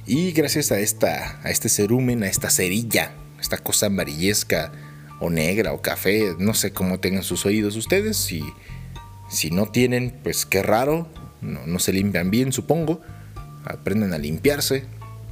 Y 0.05 0.31
gracias 0.31 0.71
a, 0.71 0.79
esta, 0.79 1.39
a 1.43 1.49
este 1.49 1.69
cerumen, 1.69 2.23
a 2.23 2.27
esta 2.27 2.49
cerilla, 2.49 3.11
esta 3.39 3.57
cosa 3.57 3.87
amarillesca 3.87 4.71
o 5.19 5.29
negra 5.29 5.73
o 5.73 5.81
café, 5.81 6.35
no 6.37 6.53
sé 6.53 6.71
cómo 6.71 6.99
tengan 6.99 7.23
sus 7.23 7.45
oídos 7.45 7.75
ustedes, 7.75 8.17
si, 8.17 8.43
no 9.51 9.67
tienen, 9.67 10.13
pues 10.23 10.45
qué 10.45 10.61
raro, 10.61 11.07
no 11.41 11.79
se 11.79 11.93
limpian 11.93 12.31
bien 12.31 12.51
supongo, 12.51 13.01
aprenden 13.65 14.13
a 14.13 14.17
limpiarse, 14.17 14.85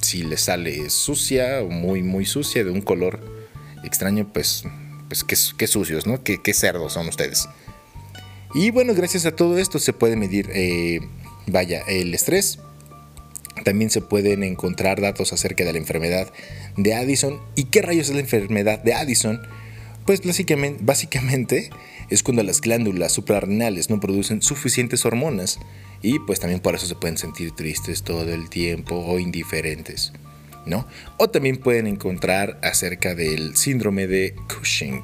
si 0.03 0.24
le 0.24 0.38
sale 0.38 0.89
sucia 0.89 1.62
o 1.62 1.69
muy, 1.69 2.03
muy 2.03 2.25
sucia, 2.25 2.63
de 2.63 2.72
un 2.72 2.81
color 2.81 3.19
extraño, 3.83 4.31
pues, 4.31 4.63
pues 5.07 5.24
qué, 5.24 5.67
sucios, 5.67 6.05
¿no? 6.05 6.24
Qué, 6.24 6.53
cerdos 6.53 6.93
son 6.93 7.07
ustedes. 7.07 7.48
Y 8.53 8.72
bueno, 8.72 8.93
gracias 8.93 9.25
a 9.25 9.36
todo 9.36 9.57
esto 9.57 9.79
se 9.79 9.93
puede 9.93 10.15
medir, 10.15 10.50
eh, 10.53 11.00
vaya, 11.48 11.81
el 11.88 12.13
estrés. 12.13 12.60
También 13.63 13.89
se 13.89 14.01
pueden 14.01 14.43
encontrar 14.43 15.00
datos 15.00 15.31
acerca 15.31 15.63
de 15.63 15.74
la 15.74 15.79
enfermedad 15.79 16.31
de 16.75 16.93
Addison. 16.93 17.39
¿Y 17.55 17.65
qué 17.65 17.81
rayos 17.81 18.10
es 18.10 18.15
la 18.15 18.22
enfermedad 18.22 18.79
de 18.79 18.93
Addison? 18.93 19.41
Pues 20.05 20.22
básicamente, 20.81 21.69
es 22.10 22.24
cuando 22.24 22.43
las 22.43 22.60
glándulas 22.60 23.13
suprarrenales 23.13 23.89
no 23.89 24.00
producen 24.00 24.41
suficientes 24.41 25.05
hormonas 25.05 25.60
y 26.01 26.19
pues 26.19 26.39
también 26.39 26.60
por 26.60 26.75
eso 26.75 26.86
se 26.86 26.95
pueden 26.95 27.17
sentir 27.17 27.51
tristes 27.51 28.03
todo 28.03 28.33
el 28.33 28.50
tiempo 28.50 28.95
o 28.95 29.19
indiferentes. 29.19 30.12
¿no? 30.65 30.88
O 31.17 31.29
también 31.29 31.57
pueden 31.57 31.88
encontrar 31.88 32.60
acerca 32.63 33.15
del 33.15 33.55
síndrome 33.55 34.07
de 34.07 34.36
Cushing. 34.53 35.03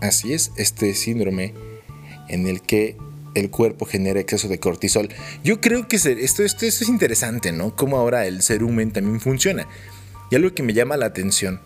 Así 0.00 0.32
es, 0.32 0.52
este 0.56 0.94
síndrome 0.94 1.54
en 2.28 2.46
el 2.46 2.62
que 2.62 2.96
el 3.34 3.50
cuerpo 3.50 3.86
genera 3.86 4.20
exceso 4.20 4.48
de 4.48 4.58
cortisol. 4.58 5.08
Yo 5.42 5.60
creo 5.60 5.88
que 5.88 5.96
esto, 5.96 6.10
esto, 6.10 6.66
es 6.66 6.88
interesante, 6.88 7.52
¿no? 7.52 7.74
Cómo 7.74 7.96
ahora 7.96 8.26
el 8.26 8.42
serumen 8.42 8.92
también 8.92 9.20
funciona. 9.20 9.66
Y 10.30 10.36
algo 10.36 10.54
que 10.54 10.62
me 10.62 10.72
llama 10.72 10.96
la 10.96 11.06
atención 11.06 11.60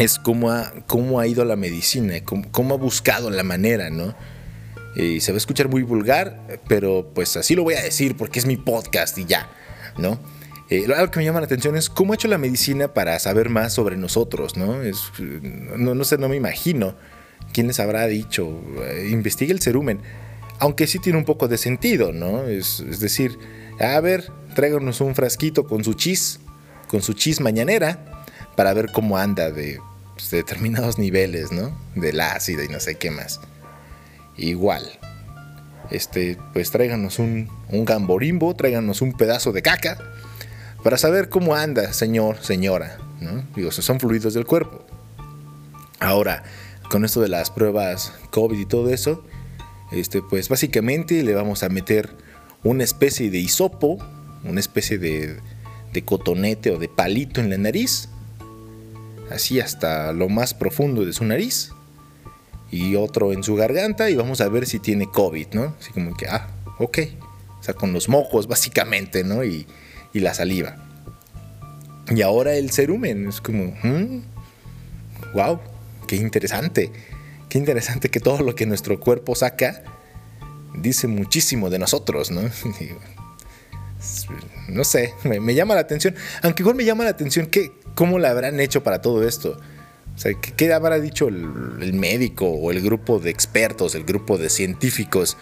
es 0.00 0.18
cómo 0.18 0.50
ha, 0.50 0.72
cómo 0.86 1.20
ha 1.20 1.26
ido 1.26 1.44
la 1.44 1.56
medicina, 1.56 2.14
cómo, 2.24 2.74
ha 2.74 2.78
buscado 2.78 3.28
la 3.30 3.42
manera, 3.42 3.90
¿no? 3.90 4.14
Y 4.96 5.20
se 5.20 5.30
va 5.30 5.36
a 5.36 5.38
escuchar 5.38 5.68
muy 5.68 5.82
vulgar, 5.82 6.40
pero 6.68 7.10
pues 7.14 7.36
así 7.36 7.54
lo 7.54 7.62
voy 7.62 7.74
a 7.74 7.82
decir 7.82 8.16
porque 8.16 8.38
es 8.38 8.46
mi 8.46 8.56
podcast 8.56 9.16
y 9.18 9.26
ya, 9.26 9.50
¿no? 9.98 10.18
Eh, 10.70 10.86
algo 10.96 11.10
que 11.10 11.18
me 11.18 11.24
llama 11.24 11.40
la 11.40 11.46
atención 11.46 11.76
es 11.76 11.90
cómo 11.90 12.12
ha 12.12 12.16
hecho 12.16 12.28
la 12.28 12.38
medicina 12.38 12.94
para 12.94 13.18
saber 13.18 13.50
más 13.50 13.74
sobre 13.74 13.96
nosotros, 13.96 14.56
¿no? 14.56 14.78
No, 15.76 15.94
no 15.94 16.04
sé, 16.04 16.16
no 16.16 16.28
me 16.28 16.36
imagino 16.36 16.94
quién 17.52 17.66
les 17.66 17.78
habrá 17.78 18.06
dicho, 18.06 18.48
eh, 18.84 19.08
investigue 19.10 19.52
el 19.52 19.60
cerumen, 19.60 20.00
aunque 20.60 20.86
sí 20.86 20.98
tiene 20.98 21.18
un 21.18 21.24
poco 21.24 21.46
de 21.46 21.58
sentido, 21.58 22.12
¿no? 22.12 22.44
Es, 22.44 22.80
es 22.80 23.00
decir, 23.00 23.38
a 23.78 24.00
ver, 24.00 24.32
tráiganos 24.54 25.00
un 25.02 25.14
frasquito 25.14 25.66
con 25.66 25.84
su 25.84 25.94
chis, 25.94 26.40
con 26.88 27.02
su 27.02 27.12
chis 27.12 27.40
mañanera, 27.40 28.24
para 28.56 28.72
ver 28.74 28.92
cómo 28.92 29.18
anda 29.18 29.50
de, 29.50 29.80
pues, 30.20 30.30
determinados 30.30 30.98
niveles, 30.98 31.52
¿no? 31.52 31.76
Del 31.94 32.20
ácido 32.20 32.62
y 32.62 32.68
no 32.68 32.80
sé 32.80 32.96
qué 32.96 33.10
más. 33.10 33.40
Igual. 34.36 34.84
Este, 35.90 36.38
pues 36.52 36.70
tráiganos 36.70 37.18
un, 37.18 37.50
un 37.68 37.84
gamborimbo, 37.84 38.54
tráiganos 38.54 39.02
un 39.02 39.12
pedazo 39.12 39.52
de 39.52 39.62
caca 39.62 39.98
para 40.84 40.98
saber 40.98 41.28
cómo 41.28 41.54
anda, 41.54 41.92
señor, 41.92 42.38
señora. 42.42 42.98
Digo, 43.54 43.70
son 43.70 44.00
fluidos 44.00 44.34
del 44.34 44.46
cuerpo. 44.46 44.84
Ahora, 45.98 46.42
con 46.90 47.04
esto 47.04 47.20
de 47.20 47.28
las 47.28 47.50
pruebas 47.50 48.12
COVID 48.30 48.58
y 48.58 48.66
todo 48.66 48.88
eso, 48.90 49.24
este, 49.92 50.22
pues 50.22 50.48
básicamente 50.48 51.22
le 51.22 51.34
vamos 51.34 51.62
a 51.62 51.68
meter 51.68 52.10
una 52.62 52.84
especie 52.84 53.30
de 53.30 53.38
hisopo, 53.38 53.98
una 54.44 54.60
especie 54.60 54.96
de, 54.96 55.38
de 55.92 56.02
cotonete 56.02 56.70
o 56.70 56.78
de 56.78 56.88
palito 56.88 57.40
en 57.40 57.50
la 57.50 57.58
nariz, 57.58 58.08
así 59.30 59.60
hasta 59.60 60.12
lo 60.12 60.28
más 60.28 60.54
profundo 60.54 61.04
de 61.04 61.12
su 61.12 61.24
nariz, 61.24 61.72
y 62.70 62.94
otro 62.94 63.32
en 63.32 63.42
su 63.42 63.56
garganta, 63.56 64.10
y 64.10 64.16
vamos 64.16 64.40
a 64.40 64.48
ver 64.48 64.66
si 64.66 64.78
tiene 64.78 65.10
COVID, 65.10 65.48
¿no? 65.52 65.74
Así 65.78 65.92
como 65.92 66.16
que, 66.16 66.26
ah, 66.28 66.48
ok, 66.78 66.98
o 67.58 67.62
sea, 67.62 67.74
con 67.74 67.92
los 67.92 68.08
mocos 68.08 68.46
básicamente, 68.46 69.24
¿no? 69.24 69.44
Y, 69.44 69.66
y 70.12 70.20
la 70.20 70.34
saliva. 70.34 70.76
Y 72.14 72.22
ahora 72.22 72.54
el 72.54 72.70
cerumen, 72.70 73.28
es 73.28 73.40
como, 73.40 73.74
wow, 75.34 75.54
hmm, 75.56 76.06
qué 76.06 76.16
interesante, 76.16 76.92
qué 77.48 77.58
interesante 77.58 78.08
que 78.08 78.20
todo 78.20 78.42
lo 78.42 78.54
que 78.54 78.66
nuestro 78.66 78.98
cuerpo 78.98 79.34
saca 79.34 79.82
dice 80.74 81.06
muchísimo 81.06 81.70
de 81.70 81.78
nosotros, 81.78 82.30
¿no? 82.30 82.42
no 84.68 84.84
sé, 84.84 85.14
me, 85.24 85.54
llama 85.54 85.74
la 85.74 85.80
atención, 85.80 86.14
aunque 86.42 86.62
igual 86.62 86.76
me 86.76 86.84
llama 86.84 87.04
la 87.04 87.10
atención 87.10 87.46
que, 87.46 87.72
cómo 87.94 88.18
la 88.18 88.30
habrán 88.30 88.60
hecho 88.60 88.82
para 88.82 89.00
todo 89.00 89.26
esto. 89.26 89.58
¿qué, 90.56 90.72
habrá 90.72 91.00
dicho 91.00 91.28
el, 91.28 91.92
médico 91.94 92.46
o 92.46 92.70
el 92.70 92.82
grupo 92.82 93.18
de 93.18 93.30
expertos, 93.30 93.94
el 93.94 94.04
grupo 94.04 94.38
de 94.38 94.50
científicos? 94.50 95.36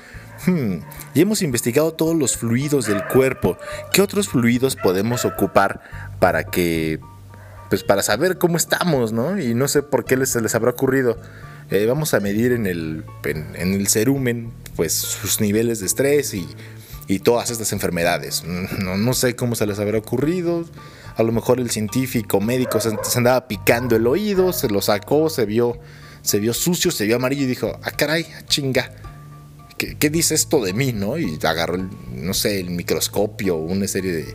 Hmm, 0.46 0.78
y 1.14 1.20
hemos 1.20 1.42
investigado 1.42 1.94
todos 1.94 2.16
los 2.16 2.36
fluidos 2.36 2.86
del 2.86 3.04
cuerpo. 3.06 3.58
¿Qué 3.92 4.02
otros 4.02 4.28
fluidos 4.28 4.76
podemos 4.76 5.24
ocupar 5.24 5.80
para 6.20 6.44
que 6.44 7.00
pues 7.68 7.82
para 7.82 8.02
saber 8.02 8.38
cómo 8.38 8.56
estamos, 8.56 9.12
¿no? 9.12 9.38
Y 9.38 9.54
no 9.54 9.68
sé 9.68 9.82
por 9.82 10.04
qué 10.04 10.16
les, 10.16 10.34
les 10.36 10.54
habrá 10.54 10.70
ocurrido. 10.70 11.18
Eh, 11.70 11.84
vamos 11.86 12.14
a 12.14 12.20
medir 12.20 12.52
en 12.52 12.66
el, 12.66 13.04
en, 13.24 13.74
el 13.74 13.88
cerumen, 13.88 14.52
pues 14.74 14.94
sus 14.94 15.40
niveles 15.40 15.80
de 15.80 15.86
estrés 15.86 16.32
y, 16.32 16.48
y 17.08 17.20
todas 17.20 17.50
estas 17.50 17.72
enfermedades. 17.72 18.44
No, 18.44 18.96
no, 18.96 19.14
sé 19.14 19.34
cómo 19.34 19.54
se 19.54 19.66
les 19.66 19.78
habrá 19.78 19.98
ocurrido. 19.98 20.64
A 21.16 21.22
lo 21.22 21.32
mejor 21.32 21.58
el 21.58 21.70
científico 21.70 22.40
médico 22.40 22.78
se, 22.80 22.90
andaba 23.16 23.48
picando 23.48 23.96
el 23.96 24.06
oído, 24.06 24.52
se 24.52 24.68
lo 24.68 24.80
sacó, 24.82 25.30
se 25.30 25.46
vio, 25.46 25.78
se 26.22 26.38
vio 26.38 26.54
sucio, 26.54 26.90
se 26.90 27.06
vio 27.06 27.16
amarillo 27.16 27.42
y 27.42 27.46
dijo, 27.46 27.78
ah, 27.82 27.90
caray, 27.90 28.26
chinga. 28.46 28.92
¿Qué, 29.78 29.96
¿Qué, 29.96 30.10
dice 30.10 30.34
esto 30.34 30.62
de 30.62 30.74
mí, 30.74 30.92
no? 30.92 31.18
Y 31.18 31.38
agarró, 31.42 31.78
no 32.12 32.34
sé, 32.34 32.60
el 32.60 32.70
microscopio, 32.70 33.56
una 33.56 33.88
serie 33.88 34.12
de, 34.12 34.34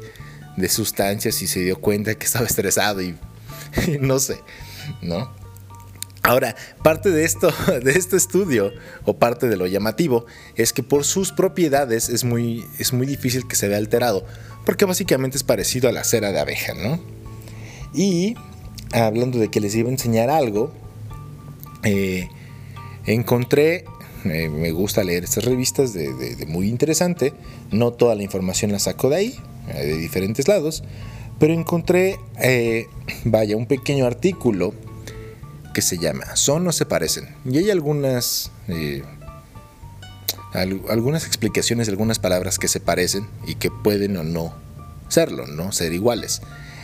de 0.58 0.70
sustancias 0.70 1.42
y 1.42 1.48
se 1.48 1.60
dio 1.60 1.80
cuenta 1.80 2.16
que 2.16 2.26
estaba 2.26 2.46
estresado 2.46 3.02
y, 3.02 3.16
no 4.00 4.20
sé, 4.20 4.40
¿no? 5.02 5.43
Ahora, 6.24 6.56
parte 6.82 7.10
de 7.12 7.26
esto, 7.26 7.54
de 7.84 7.92
este 7.92 8.16
estudio, 8.16 8.72
o 9.04 9.18
parte 9.18 9.48
de 9.48 9.58
lo 9.58 9.68
llamativo, 9.68 10.26
es 10.56 10.72
que 10.72 10.82
por 10.82 11.04
sus 11.04 11.34
propiedades 11.34 12.08
es 12.08 12.24
muy, 12.24 12.66
es 12.80 12.94
muy 12.94 13.06
difícil 13.06 13.46
que 13.46 13.58
se 13.58 13.68
vea 13.68 13.78
alterado, 13.78 14.26
porque 14.66 14.86
básicamente 14.86 15.36
es 15.36 15.44
parecido 15.44 15.90
a 15.90 15.92
la 15.92 16.06
cera 16.06 16.32
de 16.32 16.40
abeja, 16.40 16.74
¿no? 16.74 17.00
Y 17.94 18.36
hablando 18.94 19.38
de 19.38 19.50
que 19.50 19.60
les 19.60 19.76
iba 19.76 19.90
a 19.90 19.92
enseñar 19.92 20.30
algo, 20.30 20.72
eh, 21.84 22.30
encontré, 23.06 23.84
me 24.24 24.72
gusta 24.72 25.04
leer 25.04 25.26
estas 25.26 25.44
revistas 25.44 25.94
de, 25.94 26.14
de, 26.14 26.46
muy 26.46 26.70
interesante, 26.70 27.34
no 27.72 27.92
toda 27.92 28.16
la 28.16 28.24
información 28.24 28.72
la 28.72 28.80
saco 28.80 29.10
de 29.10 29.16
ahí, 29.18 29.40
eh, 29.74 29.86
de 29.86 29.98
diferentes 29.98 30.48
lados, 30.48 30.86
pero 31.38 31.54
encontré, 31.54 32.18
eh, 32.40 32.88
vaya, 33.26 33.58
un 33.58 33.66
pequeño 33.66 34.06
artículo 34.06 34.74
que 35.74 35.82
se 35.82 35.98
llama 35.98 36.36
Son 36.36 36.68
o 36.68 36.72
se 36.72 36.86
parecen. 36.86 37.36
Y 37.46 37.58
hay 37.58 37.72
algunas, 37.72 38.52
eh, 38.68 39.04
algunas 40.54 41.26
explicaciones 41.26 41.90
algunas 41.90 42.20
palabras 42.20 42.60
que 42.60 42.68
se 42.68 42.80
parecen 42.80 43.28
y 43.48 43.56
que 43.56 43.72
pueden 43.72 44.18
o 44.18 44.24
no 44.24 44.54
serlo, 45.10 45.48
¿no? 45.48 45.72
Ser 45.72 45.94
iguales. 45.94 46.42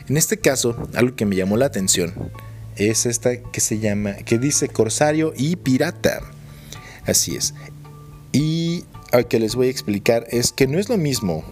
En 0.07 0.17
este 0.17 0.37
caso, 0.37 0.75
algo 0.95 1.15
que 1.15 1.25
me 1.25 1.35
llamó 1.35 1.57
la 1.57 1.65
atención 1.65 2.13
es 2.75 3.05
esta 3.05 3.37
que 3.37 3.59
se 3.59 3.79
llama, 3.79 4.13
que 4.13 4.37
dice 4.37 4.69
corsario 4.69 5.33
y 5.35 5.55
pirata. 5.55 6.21
Así 7.05 7.35
es. 7.35 7.53
Y 8.31 8.85
al 9.11 9.27
que 9.27 9.39
les 9.39 9.55
voy 9.55 9.67
a 9.67 9.71
explicar 9.71 10.25
es 10.29 10.51
que 10.51 10.67
no 10.67 10.79
es 10.79 10.89
lo 10.89 10.97
mismo 10.97 11.43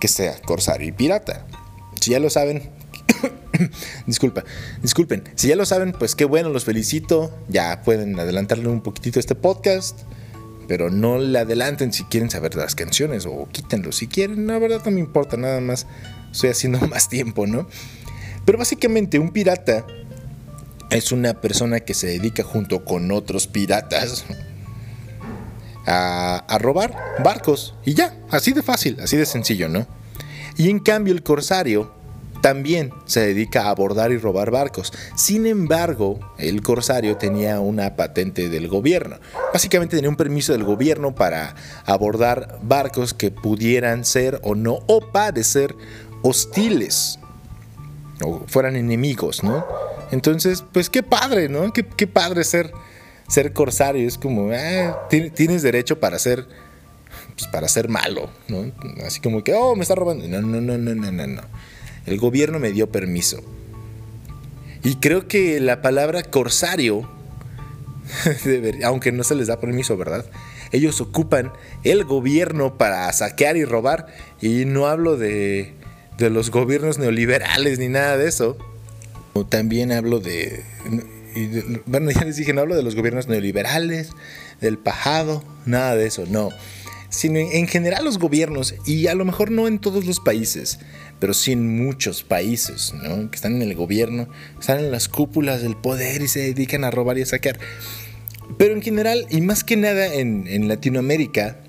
que 0.00 0.08
sea 0.08 0.40
corsario 0.42 0.88
y 0.88 0.92
pirata. 0.92 1.46
Si 2.00 2.10
ya 2.10 2.18
lo 2.18 2.30
saben, 2.30 2.70
disculpa, 4.06 4.44
disculpen, 4.82 5.24
si 5.34 5.48
ya 5.48 5.56
lo 5.56 5.66
saben, 5.66 5.92
pues 5.92 6.14
qué 6.14 6.24
bueno, 6.24 6.48
los 6.50 6.64
felicito, 6.64 7.36
ya 7.48 7.82
pueden 7.82 8.18
adelantarle 8.18 8.68
un 8.68 8.82
poquitito 8.82 9.20
este 9.20 9.34
podcast, 9.34 10.00
pero 10.68 10.90
no 10.90 11.18
le 11.18 11.38
adelanten 11.38 11.92
si 11.92 12.04
quieren 12.04 12.30
saber 12.30 12.54
las 12.54 12.74
canciones 12.74 13.26
o 13.26 13.48
quítenlo 13.50 13.92
si 13.92 14.06
quieren, 14.06 14.46
la 14.46 14.58
verdad 14.58 14.82
no 14.84 14.90
me 14.90 15.00
importa, 15.00 15.36
nada 15.36 15.60
más 15.60 15.86
estoy 16.30 16.50
haciendo 16.50 16.78
más 16.88 17.08
tiempo, 17.08 17.46
¿no? 17.46 17.66
Pero 18.44 18.58
básicamente 18.58 19.18
un 19.18 19.30
pirata 19.30 19.86
es 20.90 21.12
una 21.12 21.40
persona 21.40 21.80
que 21.80 21.94
se 21.94 22.06
dedica 22.08 22.42
junto 22.42 22.84
con 22.84 23.10
otros 23.12 23.46
piratas 23.46 24.24
a, 25.86 26.58
robar 26.60 26.94
barcos. 27.24 27.74
Y 27.84 27.94
ya, 27.94 28.14
así 28.30 28.52
de 28.52 28.62
fácil, 28.62 28.98
así 29.00 29.16
de 29.16 29.26
sencillo, 29.26 29.68
¿no? 29.68 29.86
Y 30.56 30.70
en 30.70 30.80
cambio 30.80 31.14
el 31.14 31.22
corsario 31.22 31.92
también 32.42 32.92
se 33.06 33.20
dedica 33.20 33.62
a 33.62 33.70
abordar 33.70 34.12
y 34.12 34.18
robar 34.18 34.50
barcos. 34.50 34.92
Sin 35.16 35.46
embargo, 35.46 36.18
el 36.38 36.60
corsario 36.60 37.16
tenía 37.16 37.60
una 37.60 37.96
patente 37.96 38.50
del 38.50 38.68
gobierno. 38.68 39.16
Básicamente 39.54 39.96
tenía 39.96 40.10
un 40.10 40.16
permiso 40.16 40.52
del 40.52 40.64
gobierno 40.64 41.14
para 41.14 41.54
abordar 41.86 42.58
barcos 42.62 43.14
que 43.14 43.30
pudieran 43.30 44.04
ser 44.04 44.40
o 44.42 44.54
no 44.54 44.80
o 44.88 45.12
parecer 45.12 45.74
hostiles 46.22 47.18
o 48.22 48.42
fueran 48.46 48.76
enemigos, 48.76 49.42
¿no? 49.42 49.64
Entonces, 50.10 50.64
pues 50.72 50.90
qué 50.90 51.02
padre, 51.02 51.48
¿no? 51.48 51.72
Qué, 51.72 52.06
padre 52.06 52.44
ser 52.44 52.72
ser 53.28 53.52
corsario, 53.52 54.06
es 54.06 54.18
como, 54.18 54.50
ah, 54.52 55.08
tienes 55.08 55.62
derecho 55.62 55.98
para 56.00 56.18
ser, 56.18 56.46
pues 57.36 57.48
para 57.50 57.68
ser 57.68 57.88
malo, 57.88 58.28
¿no? 58.48 58.72
Así 59.06 59.20
como 59.20 59.42
que, 59.42 59.54
oh, 59.54 59.74
me 59.74 59.82
está 59.82 59.94
robando. 59.94 60.26
No, 60.28 60.42
no, 60.42 60.60
no, 60.60 60.76
no, 60.76 60.94
no, 60.94 61.12
no, 61.12 61.26
no. 61.26 61.42
El 62.06 62.18
gobierno 62.18 62.58
me 62.58 62.72
dio 62.72 62.90
permiso. 62.90 63.40
Y 64.82 64.96
creo 64.96 65.28
que 65.28 65.60
la 65.60 65.82
palabra 65.82 66.22
corsario, 66.22 67.08
aunque 68.84 69.12
no 69.12 69.24
se 69.24 69.34
les 69.34 69.46
da 69.46 69.60
permiso, 69.60 69.96
¿verdad? 69.96 70.26
Ellos 70.72 71.00
ocupan 71.00 71.52
el 71.84 72.04
gobierno 72.04 72.78
para 72.78 73.12
saquear 73.12 73.56
y 73.56 73.64
robar. 73.64 74.06
Y 74.40 74.64
no 74.64 74.86
hablo 74.86 75.16
de, 75.16 75.74
de 76.18 76.30
los 76.30 76.50
gobiernos 76.50 76.98
neoliberales 76.98 77.78
ni 77.78 77.88
nada 77.88 78.16
de 78.16 78.28
eso. 78.28 78.56
También 79.48 79.92
hablo 79.92 80.20
de 80.20 80.62
bueno, 81.86 82.10
ya 82.14 82.24
les 82.24 82.36
dije, 82.36 82.52
no 82.52 82.60
hablo 82.62 82.76
de 82.76 82.82
los 82.82 82.94
gobiernos 82.94 83.28
neoliberales, 83.28 84.10
del 84.60 84.78
pajado, 84.78 85.42
nada 85.66 85.96
de 85.96 86.06
eso, 86.06 86.24
no. 86.28 86.50
Sino 87.08 87.38
en 87.38 87.66
general 87.66 88.04
los 88.04 88.18
gobiernos, 88.18 88.74
y 88.86 89.06
a 89.06 89.14
lo 89.14 89.24
mejor 89.24 89.50
no 89.50 89.68
en 89.68 89.78
todos 89.78 90.06
los 90.06 90.20
países, 90.20 90.78
pero 91.22 91.34
sí 91.34 91.52
en 91.52 91.76
muchos 91.76 92.24
países, 92.24 92.92
¿no? 92.94 93.30
Que 93.30 93.36
están 93.36 93.54
en 93.54 93.62
el 93.62 93.76
gobierno, 93.76 94.28
están 94.58 94.80
en 94.80 94.90
las 94.90 95.08
cúpulas 95.08 95.62
del 95.62 95.76
poder 95.76 96.20
y 96.20 96.26
se 96.26 96.40
dedican 96.40 96.82
a 96.82 96.90
robar 96.90 97.16
y 97.16 97.22
a 97.22 97.26
saquear. 97.26 97.60
Pero 98.58 98.74
en 98.74 98.82
general, 98.82 99.24
y 99.30 99.40
más 99.40 99.62
que 99.62 99.76
nada 99.76 100.12
en, 100.12 100.66
Latinoamérica, 100.66 101.60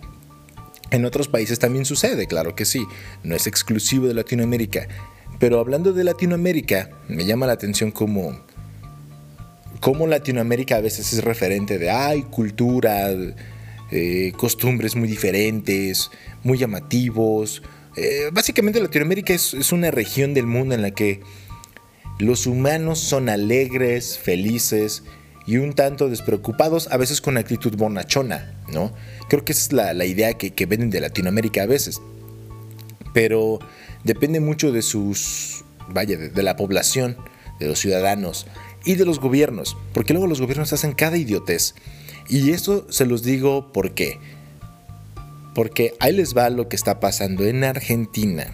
en 0.90 1.06
otros 1.06 1.28
países 1.28 1.60
también 1.60 1.86
sucede, 1.86 2.26
claro 2.26 2.56
que 2.56 2.66
sí, 2.66 2.84
no 3.22 3.36
es 3.36 3.46
exclusivo 3.46 4.08
de 4.08 4.16
Latinoamérica. 4.16 4.88
Pero 5.38 5.60
hablando 5.60 5.94
de 5.94 6.04
Latinoamérica, 6.04 6.90
me 7.08 7.24
llama 7.24 7.46
la 7.46 7.54
atención 7.54 7.92
como 7.92 8.36
cómo 9.82 10.08
Latinoamérica 10.08 10.78
a 10.78 10.82
veces 10.82 11.14
es 11.14 11.24
referente 11.24 11.78
de, 11.78 11.92
ay, 11.92 12.24
cultura, 12.24 13.12
eh, 13.92 14.34
costumbres 14.36 14.96
muy 14.96 15.08
diferentes, 15.08 16.10
muy 16.42 16.58
llamativos. 16.58 17.62
Eh, 17.96 18.30
básicamente 18.32 18.82
Latinoamérica 18.82 19.34
es, 19.34 19.72
una 19.72 19.92
región 19.92 20.34
del 20.34 20.48
mundo 20.48 20.74
en 20.74 20.82
la 20.82 20.92
que 20.92 21.22
los 22.20 22.48
humanos 22.48 23.00
son 23.00 23.30
alegres, 23.30 24.18
felices 24.18 25.04
y 25.46 25.58
un 25.58 25.74
tanto 25.74 26.10
despreocupados, 26.10 26.88
a 26.92 26.98
veces 26.98 27.22
con 27.22 27.38
actitud 27.38 27.76
bonachona, 27.76 28.64
¿no? 28.72 28.94
Creo 29.30 29.44
que 29.46 29.52
esa 29.52 29.66
es 29.66 29.74
la, 29.74 30.06
idea 30.06 30.34
que, 30.34 30.66
venden 30.66 30.90
de 30.90 31.02
Latinoamérica 31.02 31.64
a 31.64 31.68
veces. 31.68 32.02
Pero 33.14 33.60
depende 34.04 34.40
mucho 34.40 34.72
de 34.72 34.82
sus, 34.82 35.66
vaya, 35.90 36.18
de, 36.18 36.30
de 36.30 36.44
la 36.44 36.56
población, 36.56 37.18
de 37.60 37.68
los 37.68 37.80
ciudadanos 37.80 38.48
y 38.86 38.96
de 38.96 39.06
los 39.06 39.20
gobiernos, 39.20 39.78
porque 39.94 40.14
luego 40.14 40.28
los 40.28 40.42
gobiernos 40.42 40.74
hacen 40.74 40.94
cada 40.94 41.18
idiotez. 41.18 41.76
Y 42.30 42.52
esto 42.52 42.88
se 42.90 43.06
los 43.06 43.22
digo 43.22 43.72
porque 43.74 44.20
porque 45.54 45.94
ahí 46.00 46.14
les 46.14 46.36
va 46.36 46.50
lo 46.50 46.68
que 46.70 46.76
está 46.76 47.00
pasando 47.00 47.46
en 47.46 47.64
Argentina. 47.64 48.48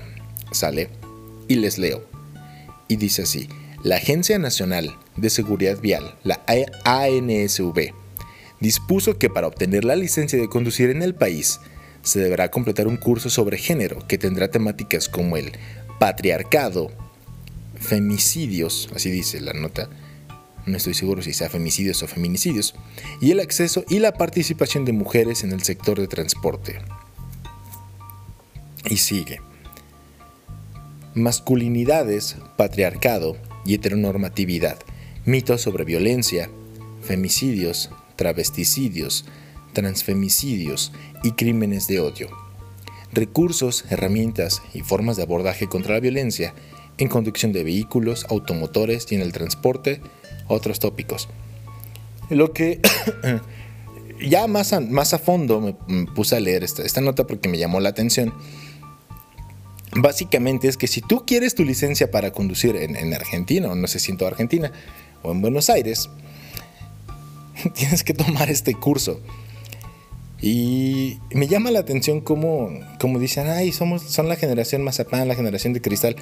¿Sale? 0.51 0.89
Y 1.47 1.55
les 1.55 1.77
leo. 1.77 2.03
Y 2.87 2.95
dice 2.95 3.23
así, 3.23 3.47
la 3.83 3.97
Agencia 3.97 4.39
Nacional 4.39 4.95
de 5.15 5.29
Seguridad 5.29 5.79
Vial, 5.79 6.15
la 6.23 6.41
ANSV, 6.83 7.93
dispuso 8.59 9.17
que 9.17 9.29
para 9.29 9.47
obtener 9.47 9.85
la 9.85 9.95
licencia 9.95 10.39
de 10.39 10.49
conducir 10.49 10.89
en 10.89 11.01
el 11.01 11.15
país 11.15 11.59
se 12.01 12.19
deberá 12.19 12.49
completar 12.49 12.87
un 12.87 12.97
curso 12.97 13.29
sobre 13.29 13.57
género 13.57 14.05
que 14.07 14.17
tendrá 14.17 14.49
temáticas 14.49 15.07
como 15.09 15.37
el 15.37 15.51
patriarcado, 15.99 16.91
femicidios, 17.75 18.89
así 18.95 19.09
dice 19.09 19.39
la 19.39 19.53
nota, 19.53 19.89
no 20.69 20.77
estoy 20.77 20.93
seguro 20.93 21.21
si 21.21 21.33
sea 21.33 21.49
femicidios 21.49 22.01
o 22.03 22.07
feminicidios, 22.07 22.75
y 23.21 23.31
el 23.31 23.39
acceso 23.39 23.83
y 23.89 23.99
la 23.99 24.13
participación 24.13 24.85
de 24.85 24.93
mujeres 24.93 25.43
en 25.43 25.51
el 25.51 25.63
sector 25.63 25.99
de 25.99 26.07
transporte. 26.07 26.79
Y 28.85 28.97
sigue. 28.97 29.41
Masculinidades, 31.13 32.37
patriarcado 32.57 33.35
y 33.65 33.73
heteronormatividad, 33.73 34.79
mitos 35.25 35.61
sobre 35.61 35.83
violencia, 35.83 36.49
femicidios, 37.01 37.89
travesticidios, 38.15 39.25
transfemicidios 39.73 40.91
y 41.23 41.31
crímenes 41.31 41.87
de 41.87 41.99
odio. 41.99 42.29
Recursos, 43.11 43.85
herramientas 43.89 44.61
y 44.73 44.81
formas 44.81 45.17
de 45.17 45.23
abordaje 45.23 45.67
contra 45.67 45.95
la 45.95 45.99
violencia 45.99 46.53
en 46.99 47.07
conducción 47.07 47.53
de 47.53 47.63
vehículos, 47.63 48.25
automotores 48.29 49.07
y 49.11 49.15
en 49.15 49.21
el 49.21 49.31
transporte, 49.31 50.01
otros 50.49 50.79
tópicos. 50.79 51.29
Lo 52.29 52.51
que 52.51 52.81
ya 54.27 54.47
más 54.47 54.73
a, 54.73 54.81
más 54.81 55.13
a 55.13 55.19
fondo 55.19 55.61
me, 55.61 56.05
puse 56.07 56.35
a 56.35 56.39
leer 56.39 56.63
esta, 56.63 57.01
nota 57.01 57.25
porque 57.25 57.47
me 57.47 57.57
llamó 57.57 57.79
la 57.79 57.89
atención. 57.89 58.33
Básicamente 59.95 60.67
es 60.67 60.77
que 60.77 60.87
si 60.87 61.01
tú 61.01 61.23
quieres 61.25 61.55
tu 61.55 61.63
licencia 61.63 62.11
para 62.11 62.31
conducir 62.31 62.75
en, 62.75 62.95
en 62.95 63.13
Argentina, 63.13 63.71
o 63.71 63.75
no 63.75 63.87
sé 63.87 63.99
si 63.99 64.11
en 64.11 64.17
toda 64.17 64.31
Argentina, 64.31 64.71
o 65.23 65.31
en 65.31 65.41
Buenos 65.41 65.69
Aires, 65.69 66.09
tienes 67.73 68.03
que 68.03 68.13
tomar 68.13 68.49
este 68.49 68.75
curso. 68.75 69.21
Y 70.41 71.19
me 71.31 71.47
llama 71.47 71.69
la 71.69 71.79
atención 71.79 72.21
cómo, 72.21 72.69
como 72.99 73.19
dicen, 73.19 73.47
ay, 73.47 73.71
somos, 73.71 74.03
son 74.03 74.29
la 74.29 74.37
generación 74.37 74.83
mazapán, 74.83 75.27
la 75.27 75.35
generación 75.35 75.73
de 75.73 75.81
cristal. 75.81 76.15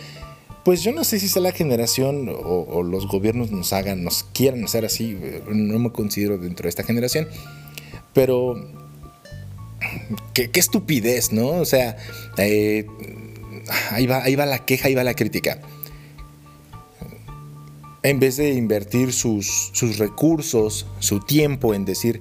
Pues 0.68 0.84
yo 0.84 0.92
no 0.92 1.06
sé 1.06 1.18
si 1.18 1.30
sea 1.30 1.42
la 1.42 1.54
generación 1.54 2.28
o, 2.30 2.84
los 2.84 3.08
gobiernos 3.08 3.52
nos 3.52 3.72
hagan, 3.72 4.04
nos 4.04 4.24
quieran 4.34 4.66
hacer 4.66 4.84
así, 4.84 5.18
no 5.48 5.80
me 5.80 5.94
considero 5.94 6.38
dentro 6.38 6.64
de 6.64 6.70
esta 6.72 6.84
generación, 6.84 7.26
pero 8.14 8.70
qué, 10.34 10.52
estupidez, 10.56 11.32
¿no? 11.32 11.52
O 11.52 11.64
sea, 11.64 11.96
eh, 12.36 12.86
ahí, 13.92 14.08
va, 14.08 14.22
ahí 14.22 14.36
va 14.36 14.46
la 14.46 14.66
queja, 14.66 14.90
ahí 14.90 14.94
va 14.94 15.06
la 15.06 15.14
crítica. 15.14 15.62
En 18.04 18.20
vez 18.20 18.36
de 18.36 18.52
invertir 18.52 19.14
sus, 19.14 19.70
sus 19.72 19.98
recursos, 19.98 20.86
su 21.00 21.22
tiempo 21.22 21.76
en 21.76 21.86
decir, 21.86 22.20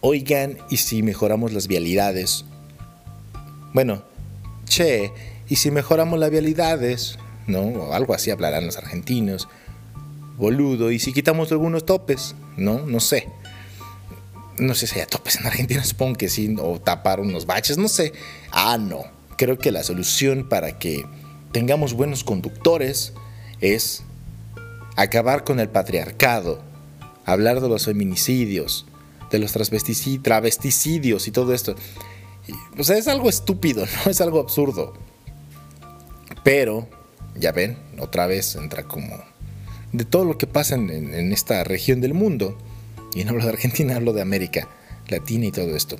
oigan, 0.00 0.56
¿y 0.70 0.78
si 0.78 1.02
mejoramos 1.02 1.52
las 1.52 1.68
vialidades? 1.68 2.46
Bueno, 3.74 4.02
che, 4.64 5.12
¿y 5.46 5.56
si 5.56 5.70
mejoramos 5.70 6.18
las 6.18 6.30
vialidades? 6.30 7.18
¿No? 7.46 7.60
O 7.60 7.92
algo 7.92 8.14
así 8.14 8.30
hablarán 8.30 8.66
los 8.66 8.76
argentinos. 8.76 9.48
Boludo, 10.36 10.90
¿y 10.90 10.98
si 10.98 11.12
quitamos 11.12 11.52
algunos 11.52 11.84
topes? 11.84 12.34
No, 12.56 12.86
no 12.86 13.00
sé. 13.00 13.28
No 14.58 14.74
sé 14.74 14.86
si 14.86 15.00
hay 15.00 15.06
topes 15.06 15.36
en 15.36 15.46
Argentina, 15.46 15.82
supongo 15.84 16.16
que 16.16 16.28
sí, 16.28 16.54
o 16.58 16.80
tapar 16.80 17.20
unos 17.20 17.46
baches, 17.46 17.78
no 17.78 17.88
sé. 17.88 18.12
Ah, 18.50 18.78
no. 18.78 19.04
Creo 19.36 19.58
que 19.58 19.72
la 19.72 19.82
solución 19.82 20.48
para 20.48 20.78
que 20.78 21.04
tengamos 21.52 21.94
buenos 21.94 22.24
conductores 22.24 23.12
es 23.60 24.02
acabar 24.96 25.44
con 25.44 25.60
el 25.60 25.68
patriarcado, 25.68 26.62
hablar 27.24 27.60
de 27.60 27.68
los 27.68 27.84
feminicidios, 27.84 28.86
de 29.30 29.38
los 29.38 29.52
travesticidios 29.52 31.28
y 31.28 31.30
todo 31.30 31.54
esto. 31.54 31.74
o 32.78 32.84
sea, 32.84 32.96
es 32.98 33.08
algo 33.08 33.28
estúpido, 33.28 33.86
¿no? 34.04 34.10
Es 34.10 34.20
algo 34.20 34.40
absurdo. 34.40 34.94
Pero, 36.44 36.88
ya 37.34 37.52
ven, 37.52 37.76
otra 37.98 38.26
vez 38.26 38.56
entra 38.56 38.84
como 38.84 39.22
de 39.92 40.04
todo 40.04 40.24
lo 40.24 40.38
que 40.38 40.46
pasa 40.46 40.74
en, 40.74 41.32
esta 41.32 41.64
región 41.64 42.00
del 42.00 42.14
mundo. 42.14 42.58
Y 43.14 43.24
no 43.24 43.30
hablo 43.30 43.44
de 43.44 43.50
Argentina, 43.50 43.96
hablo 43.96 44.12
de 44.12 44.22
América 44.22 44.68
Latina 45.08 45.46
y 45.46 45.52
todo 45.52 45.76
esto. 45.76 45.96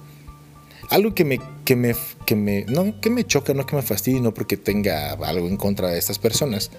Algo 0.90 1.14
que 1.14 1.24
me, 1.24 1.40
que 1.64 1.76
me, 1.76 1.94
que 2.26 2.36
me, 2.36 2.64
no 2.64 3.00
que 3.00 3.10
me 3.10 3.24
choca, 3.24 3.54
no 3.54 3.66
que 3.66 3.76
me 3.76 3.82
fastidie, 3.82 4.20
no 4.20 4.34
porque 4.34 4.56
tenga 4.56 5.12
algo 5.12 5.48
en 5.48 5.56
contra 5.56 5.88
de 5.88 5.98
estas 5.98 6.18
personas, 6.18 6.70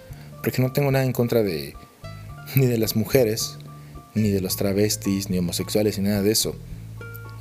porque 0.44 0.62
no 0.62 0.72
tengo 0.72 0.92
nada 0.92 1.06
en 1.06 1.14
contra 1.14 1.42
de 1.42 1.76
ni 2.56 2.66
de 2.68 2.78
las 2.78 2.96
mujeres, 2.96 3.58
ni 4.14 4.30
de 4.30 4.42
los 4.42 4.56
travestis, 4.56 5.30
ni 5.30 5.38
homosexuales, 5.40 5.98
ni 5.98 6.10
nada 6.10 6.22
de 6.22 6.32
eso. 6.32 6.56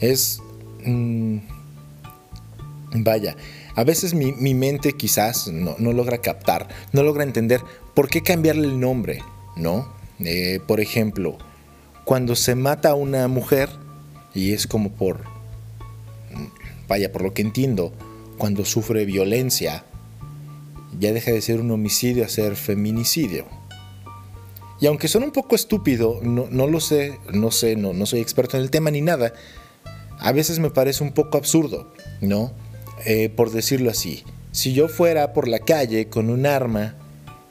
Es... 0.00 0.40
Vaya, 2.94 3.36
a 3.74 3.84
veces 3.84 4.14
mi, 4.14 4.54
mente 4.54 4.92
quizás 4.92 5.48
no, 5.48 5.76
logra 5.92 6.18
captar, 6.18 6.68
no 6.92 7.02
logra 7.02 7.24
entender 7.24 7.60
por 7.94 8.08
qué 8.08 8.22
cambiarle 8.22 8.66
el 8.66 8.78
nombre, 8.78 9.22
¿no? 9.56 9.92
Eh, 10.20 10.60
por 10.66 10.80
ejemplo, 10.80 11.38
cuando 12.04 12.36
se 12.36 12.54
mata 12.54 12.90
a 12.90 12.94
una 12.94 13.28
mujer, 13.28 13.70
y 14.34 14.52
es 14.52 14.66
como 14.66 14.90
por... 14.92 15.24
Vaya, 16.88 17.12
por 17.12 17.22
lo 17.22 17.32
que 17.32 17.42
entiendo, 17.42 17.92
cuando 18.36 18.64
sufre 18.64 19.04
violencia, 19.06 19.84
ya 20.98 21.12
deja 21.12 21.30
de 21.30 21.40
ser 21.40 21.60
un 21.60 21.70
homicidio 21.70 22.24
a 22.24 22.28
ser 22.28 22.56
feminicidio. 22.56 23.46
Y 24.80 24.86
aunque 24.86 25.08
son 25.08 25.22
un 25.22 25.30
poco 25.30 25.54
estúpido, 25.54 26.20
no, 26.22 26.66
lo 26.66 26.80
sé, 26.80 27.18
no 27.32 27.50
sé, 27.50 27.76
no, 27.76 27.92
no 27.92 28.04
soy 28.04 28.20
experto 28.20 28.56
en 28.56 28.64
el 28.64 28.70
tema 28.70 28.90
ni 28.90 29.00
nada, 29.00 29.32
a 30.18 30.32
veces 30.32 30.58
me 30.58 30.70
parece 30.70 31.04
un 31.04 31.12
poco 31.12 31.38
absurdo, 31.38 31.92
¿no? 32.20 32.52
Eh, 33.04 33.28
por 33.28 33.50
decirlo 33.50 33.90
así. 33.90 34.24
Si 34.52 34.74
yo 34.74 34.88
fuera 34.88 35.32
por 35.32 35.48
la 35.48 35.60
calle 35.60 36.08
con 36.08 36.30
un 36.30 36.46
arma 36.46 36.94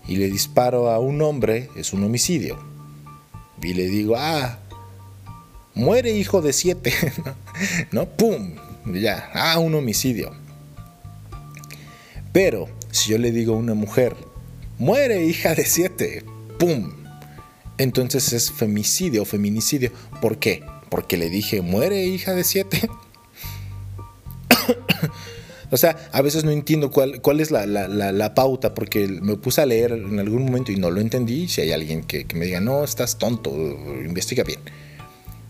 y 0.07 0.17
le 0.17 0.29
disparo 0.29 0.89
a 0.89 0.99
un 0.99 1.21
hombre, 1.21 1.69
es 1.75 1.93
un 1.93 2.03
homicidio. 2.03 2.59
Y 3.61 3.73
le 3.73 3.87
digo, 3.87 4.15
ah, 4.17 4.59
muere 5.73 6.11
hijo 6.11 6.41
de 6.41 6.53
siete, 6.53 6.93
¿no? 7.91 8.05
¡Pum! 8.05 8.55
Ya, 8.85 9.29
ah, 9.33 9.59
un 9.59 9.75
homicidio. 9.75 10.31
Pero 12.31 12.69
si 12.91 13.11
yo 13.11 13.17
le 13.17 13.31
digo 13.31 13.53
a 13.53 13.57
una 13.57 13.73
mujer, 13.73 14.15
muere 14.79 15.25
hija 15.25 15.53
de 15.53 15.65
siete, 15.65 16.23
¡pum! 16.57 17.01
entonces 17.77 18.31
es 18.33 18.51
femicidio 18.51 19.25
feminicidio. 19.25 19.91
¿Por 20.21 20.37
qué? 20.37 20.63
Porque 20.89 21.17
le 21.17 21.29
dije, 21.29 21.61
muere 21.61 22.05
hija 22.05 22.33
de 22.33 22.43
siete. 22.43 22.89
o 25.71 25.77
sea, 25.77 26.09
a 26.11 26.21
veces 26.21 26.43
no 26.43 26.51
entiendo 26.51 26.91
cuál, 26.91 27.39
es 27.39 27.49
la, 27.49 28.33
pauta, 28.35 28.73
porque 28.73 29.07
me 29.07 29.37
puse 29.37 29.61
a 29.61 29.65
leer 29.65 29.93
en 29.93 30.19
algún 30.19 30.43
momento 30.43 30.71
y 30.71 30.75
no 30.75 30.91
lo 30.91 30.99
entendí. 30.99 31.47
Si 31.47 31.61
hay 31.61 31.71
alguien 31.71 32.03
que, 32.03 32.25
me 32.35 32.45
diga, 32.45 32.59
no, 32.59 32.83
estás 32.83 33.17
tonto, 33.17 33.51
investiga 34.05 34.43
bien. 34.43 34.59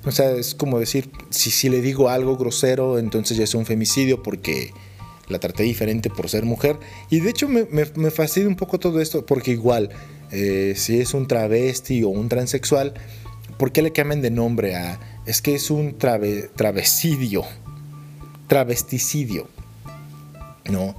O 0.06 0.12
sea, 0.12 0.32
es 0.32 0.54
como 0.56 0.80
decir, 0.80 1.10
si, 1.32 1.50
si 1.50 1.70
le 1.70 1.82
digo 1.82 2.10
algo 2.10 2.38
grosero, 2.38 3.00
entonces 3.00 3.38
ya 3.38 3.44
es 3.44 3.56
un 3.56 3.66
femicidio 3.66 4.22
porque 4.22 4.72
la 5.32 5.40
traté 5.40 5.64
diferente 5.64 6.10
por 6.10 6.30
ser 6.30 6.46
mujer. 6.46 6.78
Y 7.10 7.20
de 7.20 7.30
hecho 7.32 7.48
me, 7.48 7.66
fastidia 8.12 8.48
un 8.48 8.56
poco 8.56 8.80
todo 8.80 9.02
esto, 9.02 9.26
porque 9.26 9.52
igual 9.52 9.90
eh, 10.32 10.74
si 10.76 11.00
es 11.00 11.14
un 11.16 11.28
travesti 11.28 12.04
o 12.04 12.10
un 12.10 12.30
transexual, 12.30 12.94
¿por 13.58 13.72
qué 13.72 13.82
le 13.82 13.92
cambian 13.92 14.22
de 14.22 14.30
nombre 14.30 14.76
a... 14.76 15.00
Es 15.26 15.42
que 15.42 15.56
es 15.56 15.72
un 15.72 15.98
travesidio, 15.98 17.44
travesticidio, 18.48 19.48
¿no? 20.70 20.96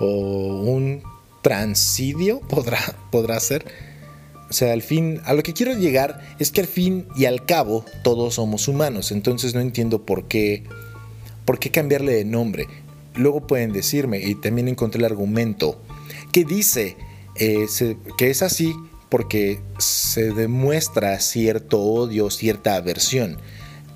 O 0.00 0.62
un 0.62 1.02
transidio 1.42 2.40
podrá, 2.48 2.80
podrá 3.10 3.38
ser. 3.40 3.66
O 4.50 4.52
sea, 4.52 4.72
al 4.72 4.82
fin, 4.82 5.20
a 5.24 5.34
lo 5.34 5.42
que 5.42 5.52
quiero 5.52 5.74
llegar 5.74 6.20
es 6.38 6.50
que 6.50 6.60
al 6.60 6.66
fin 6.66 7.06
y 7.16 7.24
al 7.24 7.44
cabo 7.44 7.84
todos 8.02 8.34
somos 8.34 8.68
humanos, 8.68 9.10
entonces 9.10 9.54
no 9.54 9.60
entiendo 9.60 10.04
por 10.04 10.28
qué, 10.28 10.64
por 11.44 11.58
qué 11.58 11.70
cambiarle 11.70 12.12
de 12.12 12.24
nombre. 12.24 12.68
Luego 13.14 13.46
pueden 13.46 13.72
decirme, 13.72 14.20
y 14.20 14.34
también 14.34 14.68
encontré 14.68 14.98
el 14.98 15.06
argumento, 15.06 15.80
que 16.30 16.44
dice 16.44 16.96
eh, 17.36 17.66
que 18.16 18.30
es 18.30 18.42
así 18.42 18.74
porque 19.08 19.60
se 19.78 20.32
demuestra 20.32 21.18
cierto 21.20 21.80
odio, 21.80 22.30
cierta 22.30 22.76
aversión 22.76 23.38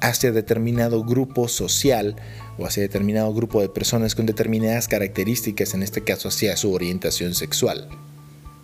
hacia 0.00 0.32
determinado 0.32 1.04
grupo 1.04 1.48
social 1.48 2.16
o 2.58 2.66
hacia 2.66 2.82
determinado 2.82 3.32
grupo 3.32 3.60
de 3.60 3.68
personas 3.68 4.14
con 4.14 4.26
determinadas 4.26 4.88
características, 4.88 5.74
en 5.74 5.82
este 5.82 6.02
caso 6.02 6.28
hacia 6.28 6.56
su 6.56 6.72
orientación 6.72 7.34
sexual, 7.34 7.88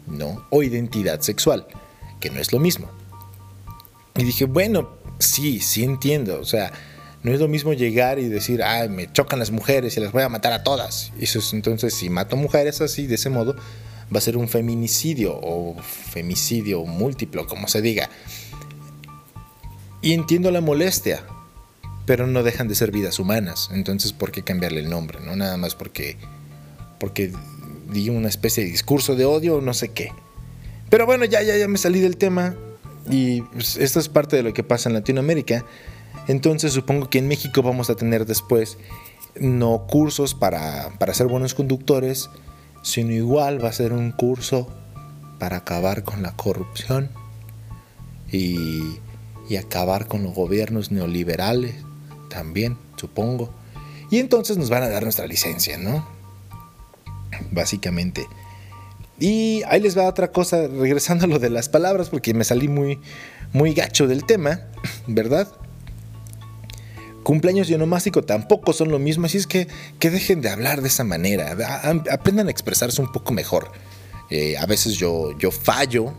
¿no? 0.06 0.46
O 0.50 0.62
identidad 0.62 1.20
sexual, 1.20 1.66
que 2.20 2.30
no 2.30 2.40
es 2.40 2.52
lo 2.52 2.58
mismo. 2.58 2.90
Y 4.16 4.24
dije, 4.24 4.44
bueno, 4.44 4.90
sí, 5.18 5.60
sí 5.60 5.84
entiendo, 5.84 6.40
o 6.40 6.44
sea, 6.44 6.72
no 7.22 7.32
es 7.32 7.40
lo 7.40 7.48
mismo 7.48 7.72
llegar 7.72 8.18
y 8.18 8.28
decir, 8.28 8.62
ay, 8.62 8.88
me 8.88 9.10
chocan 9.10 9.38
las 9.38 9.50
mujeres 9.50 9.96
y 9.96 10.00
las 10.00 10.12
voy 10.12 10.22
a 10.22 10.28
matar 10.28 10.52
a 10.52 10.62
todas. 10.62 11.12
Y 11.18 11.24
eso 11.24 11.38
es, 11.38 11.52
entonces, 11.52 11.94
si 11.94 12.10
mato 12.10 12.36
mujeres 12.36 12.80
así, 12.80 13.06
de 13.06 13.14
ese 13.14 13.30
modo, 13.30 13.56
va 14.14 14.18
a 14.18 14.20
ser 14.20 14.36
un 14.36 14.48
feminicidio 14.48 15.38
o 15.40 15.76
femicidio 15.80 16.84
múltiplo, 16.84 17.46
como 17.46 17.68
se 17.68 17.80
diga. 17.80 18.10
Y 20.02 20.12
entiendo 20.12 20.50
la 20.50 20.60
molestia, 20.60 21.24
pero 22.06 22.26
no 22.26 22.42
dejan 22.42 22.68
de 22.68 22.74
ser 22.74 22.90
vidas 22.90 23.18
humanas. 23.18 23.70
Entonces, 23.72 24.12
¿por 24.12 24.30
qué 24.30 24.42
cambiarle 24.42 24.80
el 24.80 24.90
nombre? 24.90 25.20
No 25.20 25.36
nada 25.36 25.56
más 25.56 25.74
porque 25.74 26.16
porque 26.98 27.32
di 27.92 28.08
una 28.08 28.28
especie 28.28 28.64
de 28.64 28.70
discurso 28.70 29.14
de 29.16 29.24
odio 29.24 29.56
o 29.56 29.60
no 29.60 29.74
sé 29.74 29.88
qué. 29.88 30.12
Pero 30.90 31.06
bueno, 31.06 31.24
ya 31.24 31.42
ya 31.42 31.56
ya 31.56 31.68
me 31.68 31.78
salí 31.78 32.00
del 32.00 32.16
tema 32.16 32.54
y 33.10 33.42
pues, 33.42 33.76
esto 33.76 34.00
es 34.00 34.08
parte 34.08 34.36
de 34.36 34.42
lo 34.42 34.52
que 34.54 34.62
pasa 34.62 34.88
en 34.88 34.94
Latinoamérica. 34.94 35.64
Entonces, 36.28 36.72
supongo 36.72 37.10
que 37.10 37.18
en 37.18 37.28
México 37.28 37.62
vamos 37.62 37.90
a 37.90 37.96
tener 37.96 38.24
después 38.26 38.78
no 39.38 39.86
cursos 39.86 40.34
para, 40.34 40.90
para 40.98 41.12
ser 41.12 41.26
buenos 41.26 41.54
conductores, 41.54 42.30
sino 42.82 43.12
igual 43.12 43.62
va 43.62 43.68
a 43.68 43.72
ser 43.72 43.92
un 43.92 44.12
curso 44.12 44.68
para 45.38 45.58
acabar 45.58 46.04
con 46.04 46.22
la 46.22 46.32
corrupción 46.32 47.10
y, 48.30 48.98
y 49.48 49.56
acabar 49.56 50.06
con 50.06 50.22
los 50.22 50.34
gobiernos 50.34 50.92
neoliberales 50.92 51.83
también, 52.34 52.76
supongo. 52.96 53.54
Y 54.10 54.18
entonces 54.18 54.58
nos 54.58 54.68
van 54.68 54.82
a 54.82 54.88
dar 54.88 55.04
nuestra 55.04 55.26
licencia, 55.26 55.78
¿no? 55.78 56.06
Básicamente. 57.52 58.26
Y 59.20 59.62
ahí 59.68 59.80
les 59.80 59.96
va 59.96 60.08
otra 60.08 60.32
cosa, 60.32 60.66
regresando 60.66 61.24
a 61.24 61.28
lo 61.28 61.38
de 61.38 61.48
las 61.48 61.68
palabras, 61.68 62.10
porque 62.10 62.34
me 62.34 62.42
salí 62.44 62.68
muy, 62.68 62.98
muy 63.52 63.72
gacho 63.72 64.08
del 64.08 64.24
tema, 64.24 64.60
¿verdad? 65.06 65.48
Cumpleaños 67.22 67.70
y 67.70 67.74
onomástico 67.74 68.22
tampoco 68.22 68.72
son 68.72 68.90
lo 68.90 68.98
mismo, 68.98 69.26
así 69.26 69.38
es 69.38 69.46
que, 69.46 69.68
que 69.98 70.10
dejen 70.10 70.42
de 70.42 70.50
hablar 70.50 70.82
de 70.82 70.88
esa 70.88 71.04
manera, 71.04 71.56
aprendan 72.10 72.48
a 72.48 72.50
expresarse 72.50 73.00
un 73.00 73.12
poco 73.12 73.32
mejor. 73.32 73.70
Eh, 74.30 74.56
a 74.58 74.66
veces 74.66 74.94
yo, 74.94 75.38
yo 75.38 75.50
fallo 75.50 76.12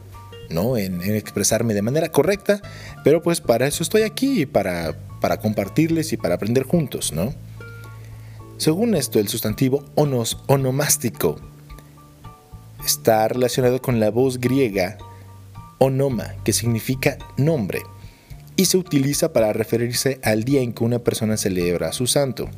¿no? 0.50 0.78
En, 0.78 1.02
expresarme 1.02 1.74
de 1.74 1.82
manera 1.82 2.10
correcta, 2.10 2.62
pero 3.04 3.22
pues 3.22 3.42
para 3.42 3.68
eso 3.68 3.84
estoy 3.84 4.04
aquí, 4.04 4.46
para, 4.46 4.96
para 5.22 5.40
compartirles 5.40 6.14
y 6.14 6.18
para 6.18 6.36
aprender 6.36 6.64
juntos, 6.64 7.14
¿no? 7.14 7.34
Según 8.58 8.96
esto, 8.96 9.20
el 9.20 9.28
sustantivo 9.28 9.84
onos, 9.96 10.38
onomástico 10.48 11.36
está 12.86 13.28
relacionado 13.28 13.82
con 13.82 14.00
la 14.00 14.12
voz 14.12 14.40
griega 14.40 14.98
onoma, 15.80 16.36
que 16.44 16.54
significa 16.54 17.18
nombre, 17.38 17.82
y 18.56 18.66
se 18.66 18.78
utiliza 18.78 19.34
para 19.34 19.52
referirse 19.52 20.20
al 20.24 20.44
día 20.44 20.62
en 20.62 20.74
que 20.74 20.84
una 20.84 21.00
persona 21.00 21.38
celebra 21.38 21.90
a 21.90 21.94
su 21.94 22.08
santo, 22.08 22.50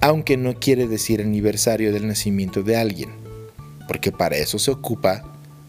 aunque 0.00 0.36
no 0.36 0.54
quiere 0.54 0.86
decir 0.86 1.20
aniversario 1.20 1.92
del 1.92 2.06
nacimiento 2.06 2.62
de 2.62 2.76
alguien, 2.76 3.10
porque 3.88 4.12
para 4.12 4.36
eso 4.36 4.58
se 4.58 4.70
ocupa 4.70 5.24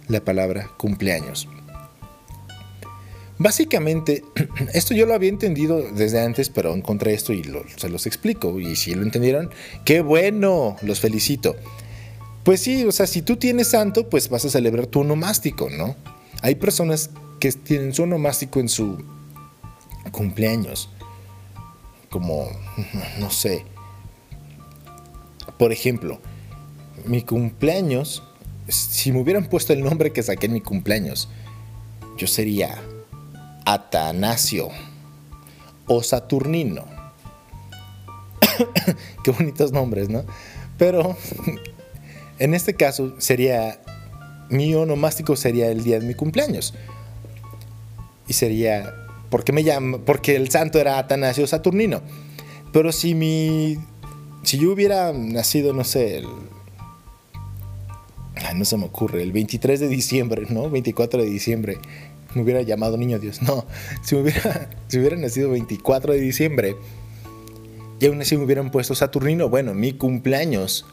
la 0.07 0.23
palabra 0.23 0.69
cumpleaños. 0.77 1.47
Básicamente, 3.37 4.23
esto 4.73 4.93
yo 4.93 5.05
lo 5.05 5.13
había 5.13 5.29
entendido 5.29 5.81
desde 5.91 6.21
antes, 6.21 6.49
pero 6.49 6.73
encontré 6.73 7.13
esto 7.13 7.33
y 7.33 7.43
se 7.77 7.89
los 7.89 8.05
explico. 8.05 8.59
Y 8.59 8.75
si 8.75 8.93
lo 8.93 9.03
entendieron, 9.03 9.49
qué 9.85 10.01
bueno, 10.01 10.77
los 10.81 10.99
felicito. 10.99 11.55
Pues 12.43 12.61
sí, 12.61 12.85
o 12.85 12.91
sea, 12.91 13.07
si 13.07 13.21
tú 13.21 13.37
tienes 13.37 13.69
santo, 13.69 14.09
pues 14.09 14.29
vas 14.29 14.45
a 14.45 14.49
celebrar 14.49 14.87
tu 14.87 15.01
onomástico, 15.01 15.69
¿no? 15.69 15.95
Hay 16.41 16.55
personas 16.55 17.09
que 17.39 17.51
tienen 17.51 17.93
su 17.93 18.03
onomástico 18.03 18.59
en 18.59 18.69
su 18.69 19.03
cumpleaños. 20.11 20.89
Como, 22.09 22.49
no 23.19 23.31
sé. 23.31 23.65
Por 25.57 25.71
ejemplo, 25.71 26.19
mi 27.05 27.23
cumpleaños 27.23 28.23
si 28.67 29.12
me 29.12 29.19
hubieran 29.19 29.45
puesto 29.45 29.73
el 29.73 29.84
nombre 29.84 30.12
que 30.12 30.23
saqué 30.23 30.45
en 30.47 30.54
mi 30.54 30.62
cumpleaños, 30.62 31.30
yo 32.17 32.28
sería 32.28 32.82
Atanasio 33.65 34.69
o 35.88 36.04
Saturnino. 36.04 36.86
Qué 39.23 39.32
bonitos 39.32 39.71
nombres, 39.71 40.10
¿no? 40.10 40.23
Pero 40.78 41.17
en 42.39 42.54
este 42.54 42.73
caso 42.73 43.15
sería, 43.19 43.80
mi 44.49 44.73
onomástico 44.76 45.36
sería 45.36 45.69
el 45.69 45.84
día 45.84 45.99
de 45.99 46.08
mi 46.08 46.13
cumpleaños. 46.13 46.73
Y 48.28 48.34
sería, 48.34 48.93
¿por 49.30 49.43
qué 49.43 49.52
me 49.52 49.63
llamo? 49.63 49.99
Porque 49.99 50.36
el 50.36 50.49
santo 50.49 50.80
era 50.80 50.97
Atanasio 50.97 51.45
Saturnino. 51.47 52.02
Pero 52.71 52.91
si 52.91 53.13
mi, 53.13 53.78
si 54.43 54.58
yo 54.58 54.71
hubiera 54.71 55.12
nacido, 55.13 55.73
no 55.73 55.84
sé, 55.84 56.17
el 56.17 56.28
no 58.55 58.65
se 58.65 58.77
me 58.77 58.85
ocurre, 58.85 59.23
el 59.23 59.31
23 59.31 59.79
de 59.79 59.87
diciembre, 59.87 60.47
¿no? 60.49 60.69
24 60.69 61.21
de 61.21 61.29
diciembre, 61.29 61.77
me 62.35 62.41
hubiera 62.41 62.61
llamado 62.61 62.97
Niño 62.97 63.19
Dios. 63.19 63.41
No, 63.41 63.65
si, 64.03 64.15
hubiera, 64.15 64.69
si 64.87 64.99
hubiera 64.99 65.15
nacido 65.17 65.49
24 65.51 66.13
de 66.13 66.19
diciembre 66.19 66.75
y 67.99 68.07
aún 68.07 68.21
así 68.21 68.35
me 68.35 68.43
hubieran 68.43 68.69
puesto 68.69 68.95
Saturnino, 68.95 69.49
bueno, 69.49 69.73
mi 69.73 69.93
cumpleaños 69.93 70.85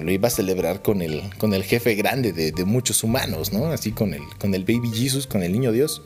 lo 0.00 0.10
iba 0.10 0.28
a 0.28 0.30
celebrar 0.30 0.82
con 0.82 1.02
el, 1.02 1.22
con 1.38 1.52
el 1.52 1.62
jefe 1.62 1.94
grande 1.94 2.32
de, 2.32 2.64
muchos 2.64 3.02
humanos, 3.04 3.52
¿no? 3.52 3.66
Así 3.66 3.92
con 3.92 4.14
el, 4.14 4.22
con 4.38 4.54
el 4.54 4.64
Baby 4.64 4.90
Jesus, 4.94 5.26
con 5.26 5.42
el 5.42 5.52
Niño 5.52 5.72
Dios. 5.72 6.02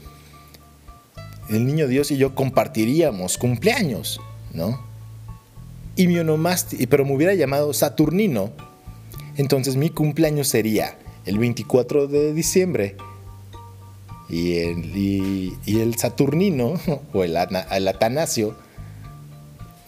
El 1.48 1.66
Niño 1.66 1.86
Dios 1.86 2.10
y 2.10 2.16
yo 2.16 2.34
compartiríamos 2.34 3.38
cumpleaños, 3.38 4.20
¿no? 4.52 4.80
Y 5.96 6.06
mi 6.06 6.18
onomástico, 6.18 6.82
pero 6.88 7.04
me 7.04 7.14
hubiera 7.14 7.34
llamado 7.34 7.72
Saturnino 7.72 8.50
entonces 9.36 9.76
mi 9.76 9.90
cumpleaños 9.90 10.48
sería 10.48 10.98
el 11.26 11.38
24 11.38 12.06
de 12.06 12.32
diciembre 12.32 12.96
y 14.28 14.58
el, 14.58 15.94
Saturnino 15.96 16.74
o 17.12 17.24
el, 17.24 17.36
Atanasio 17.36 18.56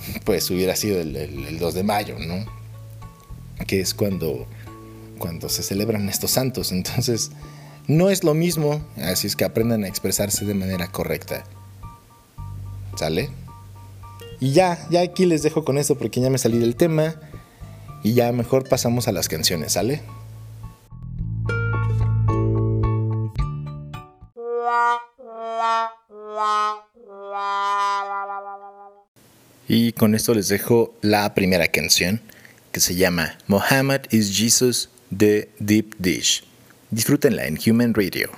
pues 0.25 0.51
hubiera 0.51 0.77
sido 0.77 1.01
el, 1.01 1.59
2 1.59 1.75
de 1.75 1.83
mayo, 1.83 2.17
¿no? 2.19 2.45
Que 3.67 3.81
es 3.81 3.95
cuando, 3.95 4.47
cuando 5.19 5.49
se 5.49 5.63
celebran 5.63 6.09
estos 6.09 6.33
santos. 6.33 6.73
Entonces 6.73 7.31
no 7.87 8.11
es 8.11 8.25
lo 8.25 8.35
mismo, 8.35 8.85
así 8.97 9.27
es 9.27 9.37
que 9.37 9.45
aprendan 9.45 9.85
a 9.85 9.89
expresarse 9.89 10.45
de 10.45 10.55
manera 10.55 10.89
correcta. 10.89 11.45
¿Sale? 12.97 13.31
Y 14.41 14.53
ya, 14.53 14.87
ya 14.91 15.03
aquí 15.03 15.25
les 15.25 15.43
dejo 15.43 15.65
con 15.65 15.79
esto 15.79 15.97
porque 15.97 16.21
ya 16.21 16.31
me 16.31 16.39
salí 16.39 16.59
del 16.59 16.75
tema. 16.75 17.15
Y 18.03 18.15
ya 18.15 18.33
mejor 18.33 18.69
pasamos 18.69 19.09
a 19.09 19.13
las 19.13 19.29
canciones, 19.29 19.73
¿sale? 19.73 20.03
Y 29.69 29.93
con 29.93 30.15
esto 30.15 30.35
les 30.35 30.49
dejo 30.49 30.95
la 31.01 31.33
primera 31.35 31.69
canción 31.69 32.21
que 32.73 32.81
se 32.81 32.95
llama 32.95 33.39
Mohammed 33.47 34.03
is 34.11 34.37
Jesus 34.37 34.89
de 35.11 35.51
Deep 35.59 35.95
Dish. 35.99 36.45
Disfrútenla 36.91 37.47
en 37.47 37.59
Human 37.65 37.95
Radio. 37.95 38.31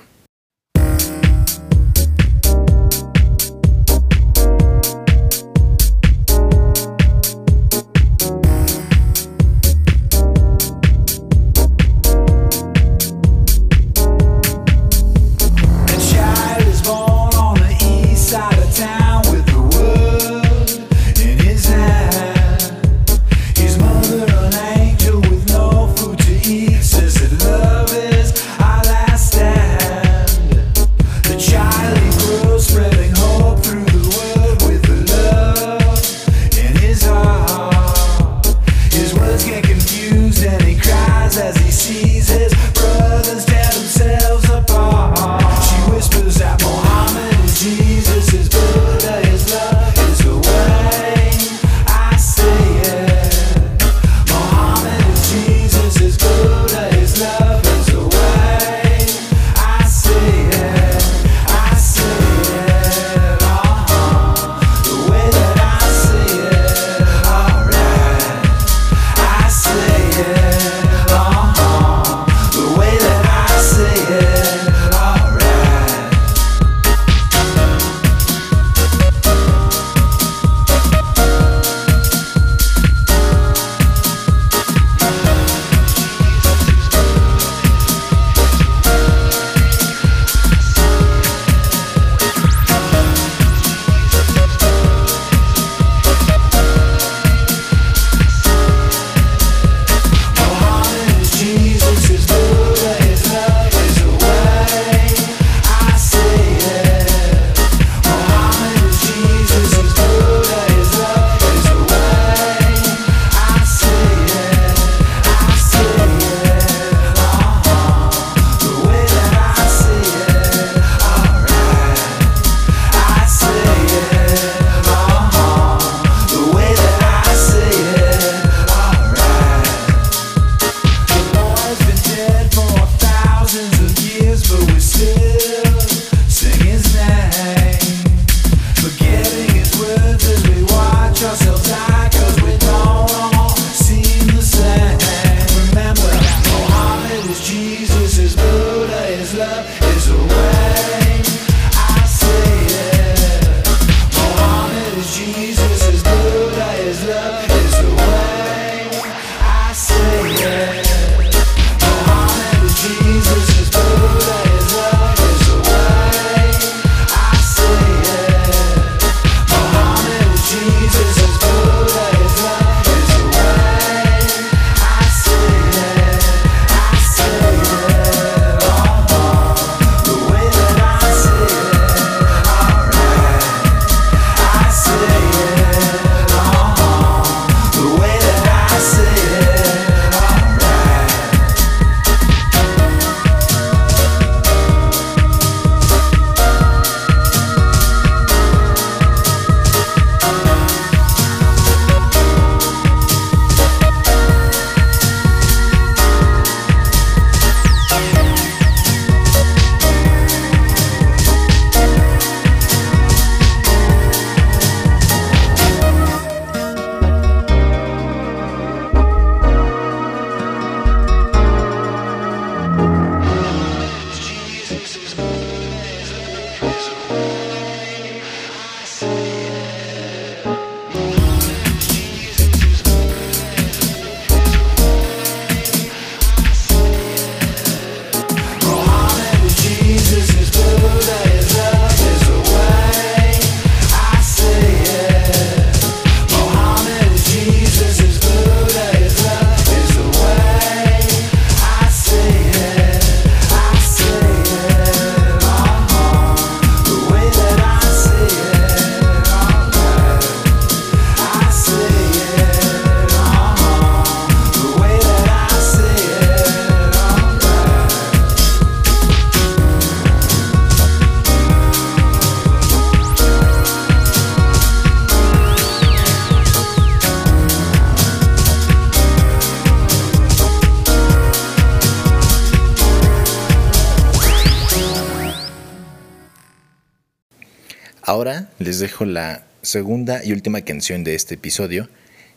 Ahora 288.15 288.47
les 288.59 288.79
dejo 288.79 289.03
la 289.03 289.45
segunda 289.61 290.23
y 290.23 290.31
última 290.31 290.61
canción 290.61 291.03
de 291.03 291.15
este 291.15 291.35
episodio, 291.35 291.89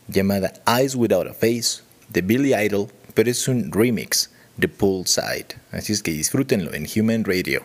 llamada 0.08 0.52
Eyes 0.66 0.96
Without 0.96 1.28
a 1.28 1.32
Face, 1.32 1.82
de 2.08 2.20
Billy 2.20 2.52
Idol, 2.52 2.88
pero 3.14 3.30
es 3.30 3.46
un 3.46 3.70
remix 3.70 4.28
de 4.56 4.66
Poolside. 4.66 5.46
Así 5.70 5.92
es 5.92 6.02
que 6.02 6.10
disfrútenlo 6.10 6.74
en 6.74 6.88
Human 6.96 7.22
Radio. 7.22 7.64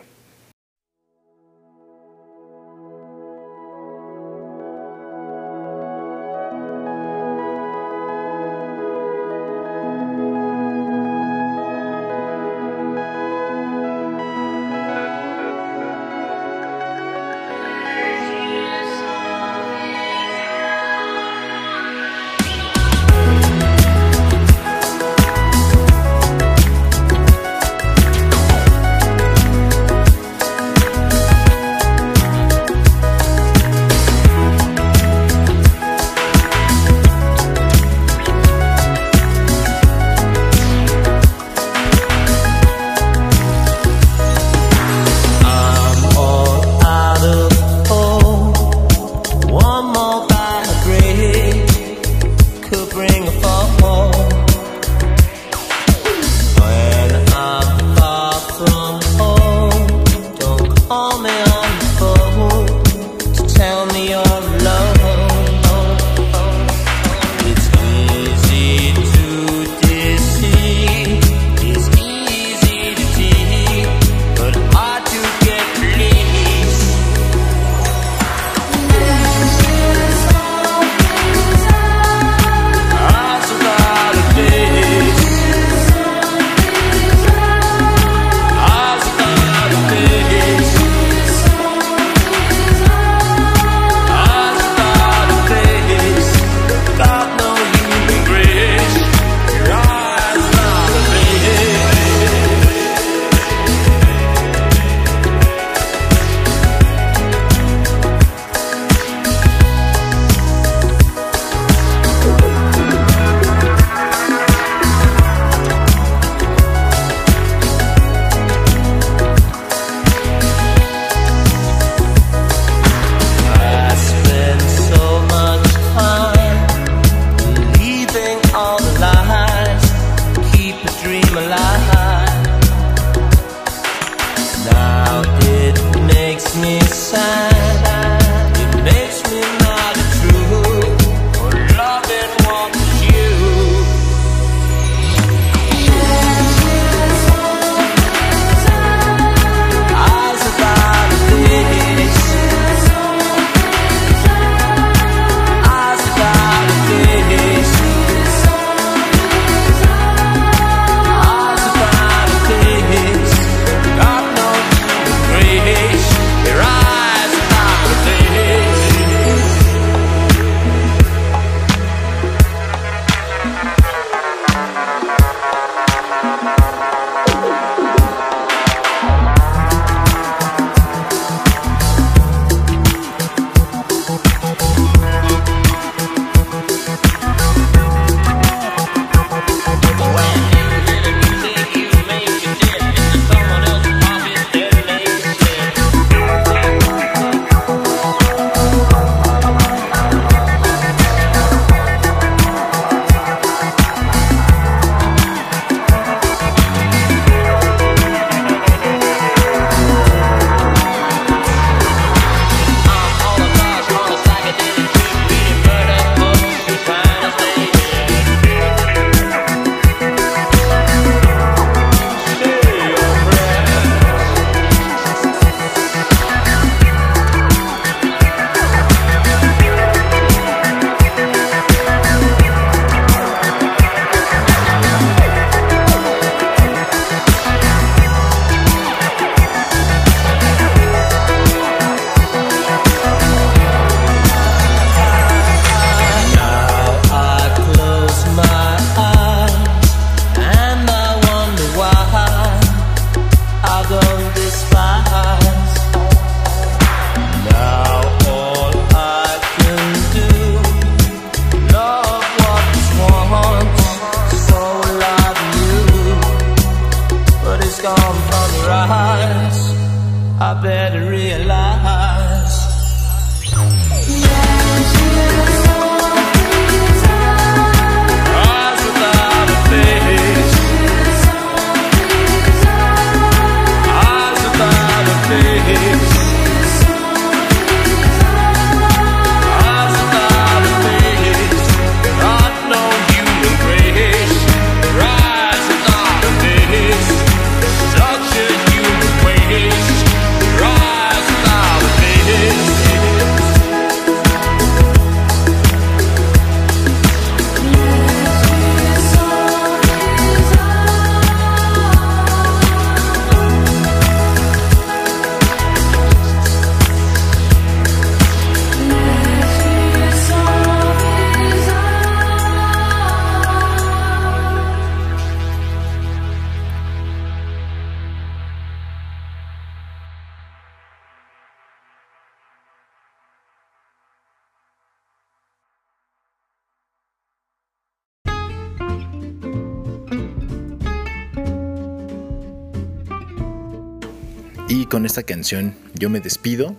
Con 344.94 345.06
esta 345.06 345.24
canción 345.24 345.74
yo 345.94 346.08
me 346.08 346.20
despido. 346.20 346.76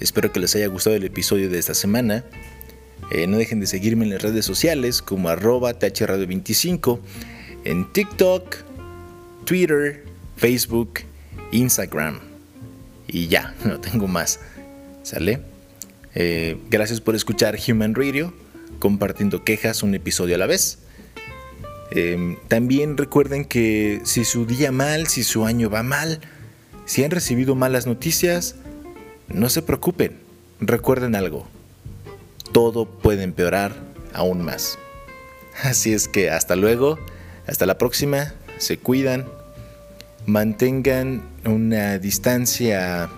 Espero 0.00 0.30
que 0.32 0.38
les 0.38 0.54
haya 0.54 0.66
gustado 0.66 0.96
el 0.96 1.04
episodio 1.04 1.48
de 1.48 1.58
esta 1.58 1.72
semana. 1.72 2.22
Eh, 3.10 3.26
no 3.26 3.38
dejen 3.38 3.58
de 3.58 3.66
seguirme 3.66 4.04
en 4.04 4.10
las 4.10 4.20
redes 4.20 4.44
sociales 4.44 5.00
como 5.00 5.30
arroba 5.30 5.78
thradio25 5.78 7.00
en 7.64 7.90
TikTok, 7.90 8.54
Twitter, 9.46 10.04
Facebook, 10.36 11.00
Instagram. 11.50 12.20
Y 13.06 13.28
ya, 13.28 13.54
no 13.64 13.80
tengo 13.80 14.08
más. 14.08 14.40
¿Sale? 15.02 15.40
Eh, 16.14 16.58
gracias 16.68 17.00
por 17.00 17.14
escuchar 17.14 17.56
Human 17.66 17.94
Radio, 17.94 18.34
compartiendo 18.78 19.42
quejas 19.42 19.82
un 19.82 19.94
episodio 19.94 20.34
a 20.34 20.38
la 20.38 20.46
vez. 20.46 20.80
Eh, 21.92 22.36
también 22.48 22.98
recuerden 22.98 23.46
que 23.46 24.02
si 24.04 24.26
su 24.26 24.44
día 24.44 24.70
mal, 24.70 25.06
si 25.06 25.24
su 25.24 25.46
año 25.46 25.70
va 25.70 25.82
mal, 25.82 26.20
si 26.88 27.04
han 27.04 27.10
recibido 27.10 27.54
malas 27.54 27.86
noticias, 27.86 28.54
no 29.28 29.50
se 29.50 29.60
preocupen. 29.60 30.16
Recuerden 30.58 31.14
algo. 31.16 31.46
Todo 32.52 32.86
puede 32.86 33.24
empeorar 33.24 33.76
aún 34.14 34.42
más. 34.42 34.78
Así 35.62 35.92
es 35.92 36.08
que 36.08 36.30
hasta 36.30 36.56
luego. 36.56 36.98
Hasta 37.46 37.66
la 37.66 37.76
próxima. 37.76 38.32
Se 38.56 38.78
cuidan. 38.78 39.26
Mantengan 40.24 41.20
una 41.44 41.98
distancia 41.98 43.10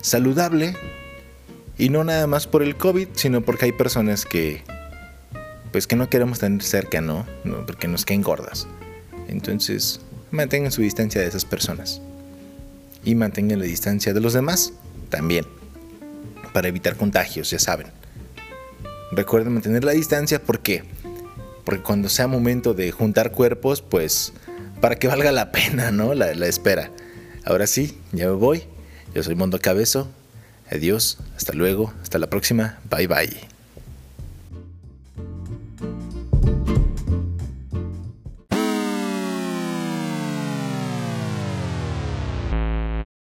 saludable. 0.00 0.76
Y 1.78 1.88
no 1.88 2.04
nada 2.04 2.28
más 2.28 2.46
por 2.46 2.62
el 2.62 2.76
COVID, 2.76 3.08
sino 3.14 3.40
porque 3.40 3.64
hay 3.64 3.72
personas 3.72 4.24
que 4.24 4.62
pues 5.72 5.88
que 5.88 5.96
no 5.96 6.08
queremos 6.08 6.38
tener 6.38 6.62
cerca, 6.62 7.00
¿no? 7.00 7.26
no 7.42 7.66
porque 7.66 7.88
nos 7.88 8.04
caen 8.04 8.22
gordas. 8.22 8.68
Entonces, 9.26 10.00
mantengan 10.30 10.70
su 10.70 10.82
distancia 10.82 11.20
de 11.20 11.26
esas 11.26 11.44
personas 11.44 12.00
y 13.04 13.14
mantengan 13.14 13.58
la 13.58 13.64
distancia 13.64 14.12
de 14.12 14.20
los 14.20 14.32
demás 14.32 14.72
también 15.08 15.46
para 16.52 16.68
evitar 16.68 16.96
contagios, 16.96 17.50
ya 17.50 17.58
saben. 17.58 17.88
Recuerden 19.10 19.52
mantener 19.52 19.84
la 19.84 19.92
distancia 19.92 20.42
porque 20.42 20.84
porque 21.64 21.82
cuando 21.82 22.08
sea 22.08 22.26
momento 22.26 22.74
de 22.74 22.90
juntar 22.90 23.30
cuerpos, 23.30 23.82
pues 23.82 24.32
para 24.80 24.96
que 24.96 25.06
valga 25.06 25.30
la 25.30 25.52
pena, 25.52 25.90
¿no? 25.90 26.14
La, 26.14 26.34
la 26.34 26.46
espera. 26.46 26.90
Ahora 27.44 27.66
sí, 27.66 27.98
ya 28.12 28.26
me 28.26 28.32
voy. 28.32 28.64
Yo 29.14 29.22
soy 29.22 29.34
Mondo 29.34 29.60
Cabezo. 29.60 30.08
Adiós, 30.70 31.18
hasta 31.36 31.52
luego, 31.52 31.92
hasta 32.02 32.18
la 32.18 32.28
próxima. 32.28 32.78
Bye 32.90 33.06
bye. 33.06 33.51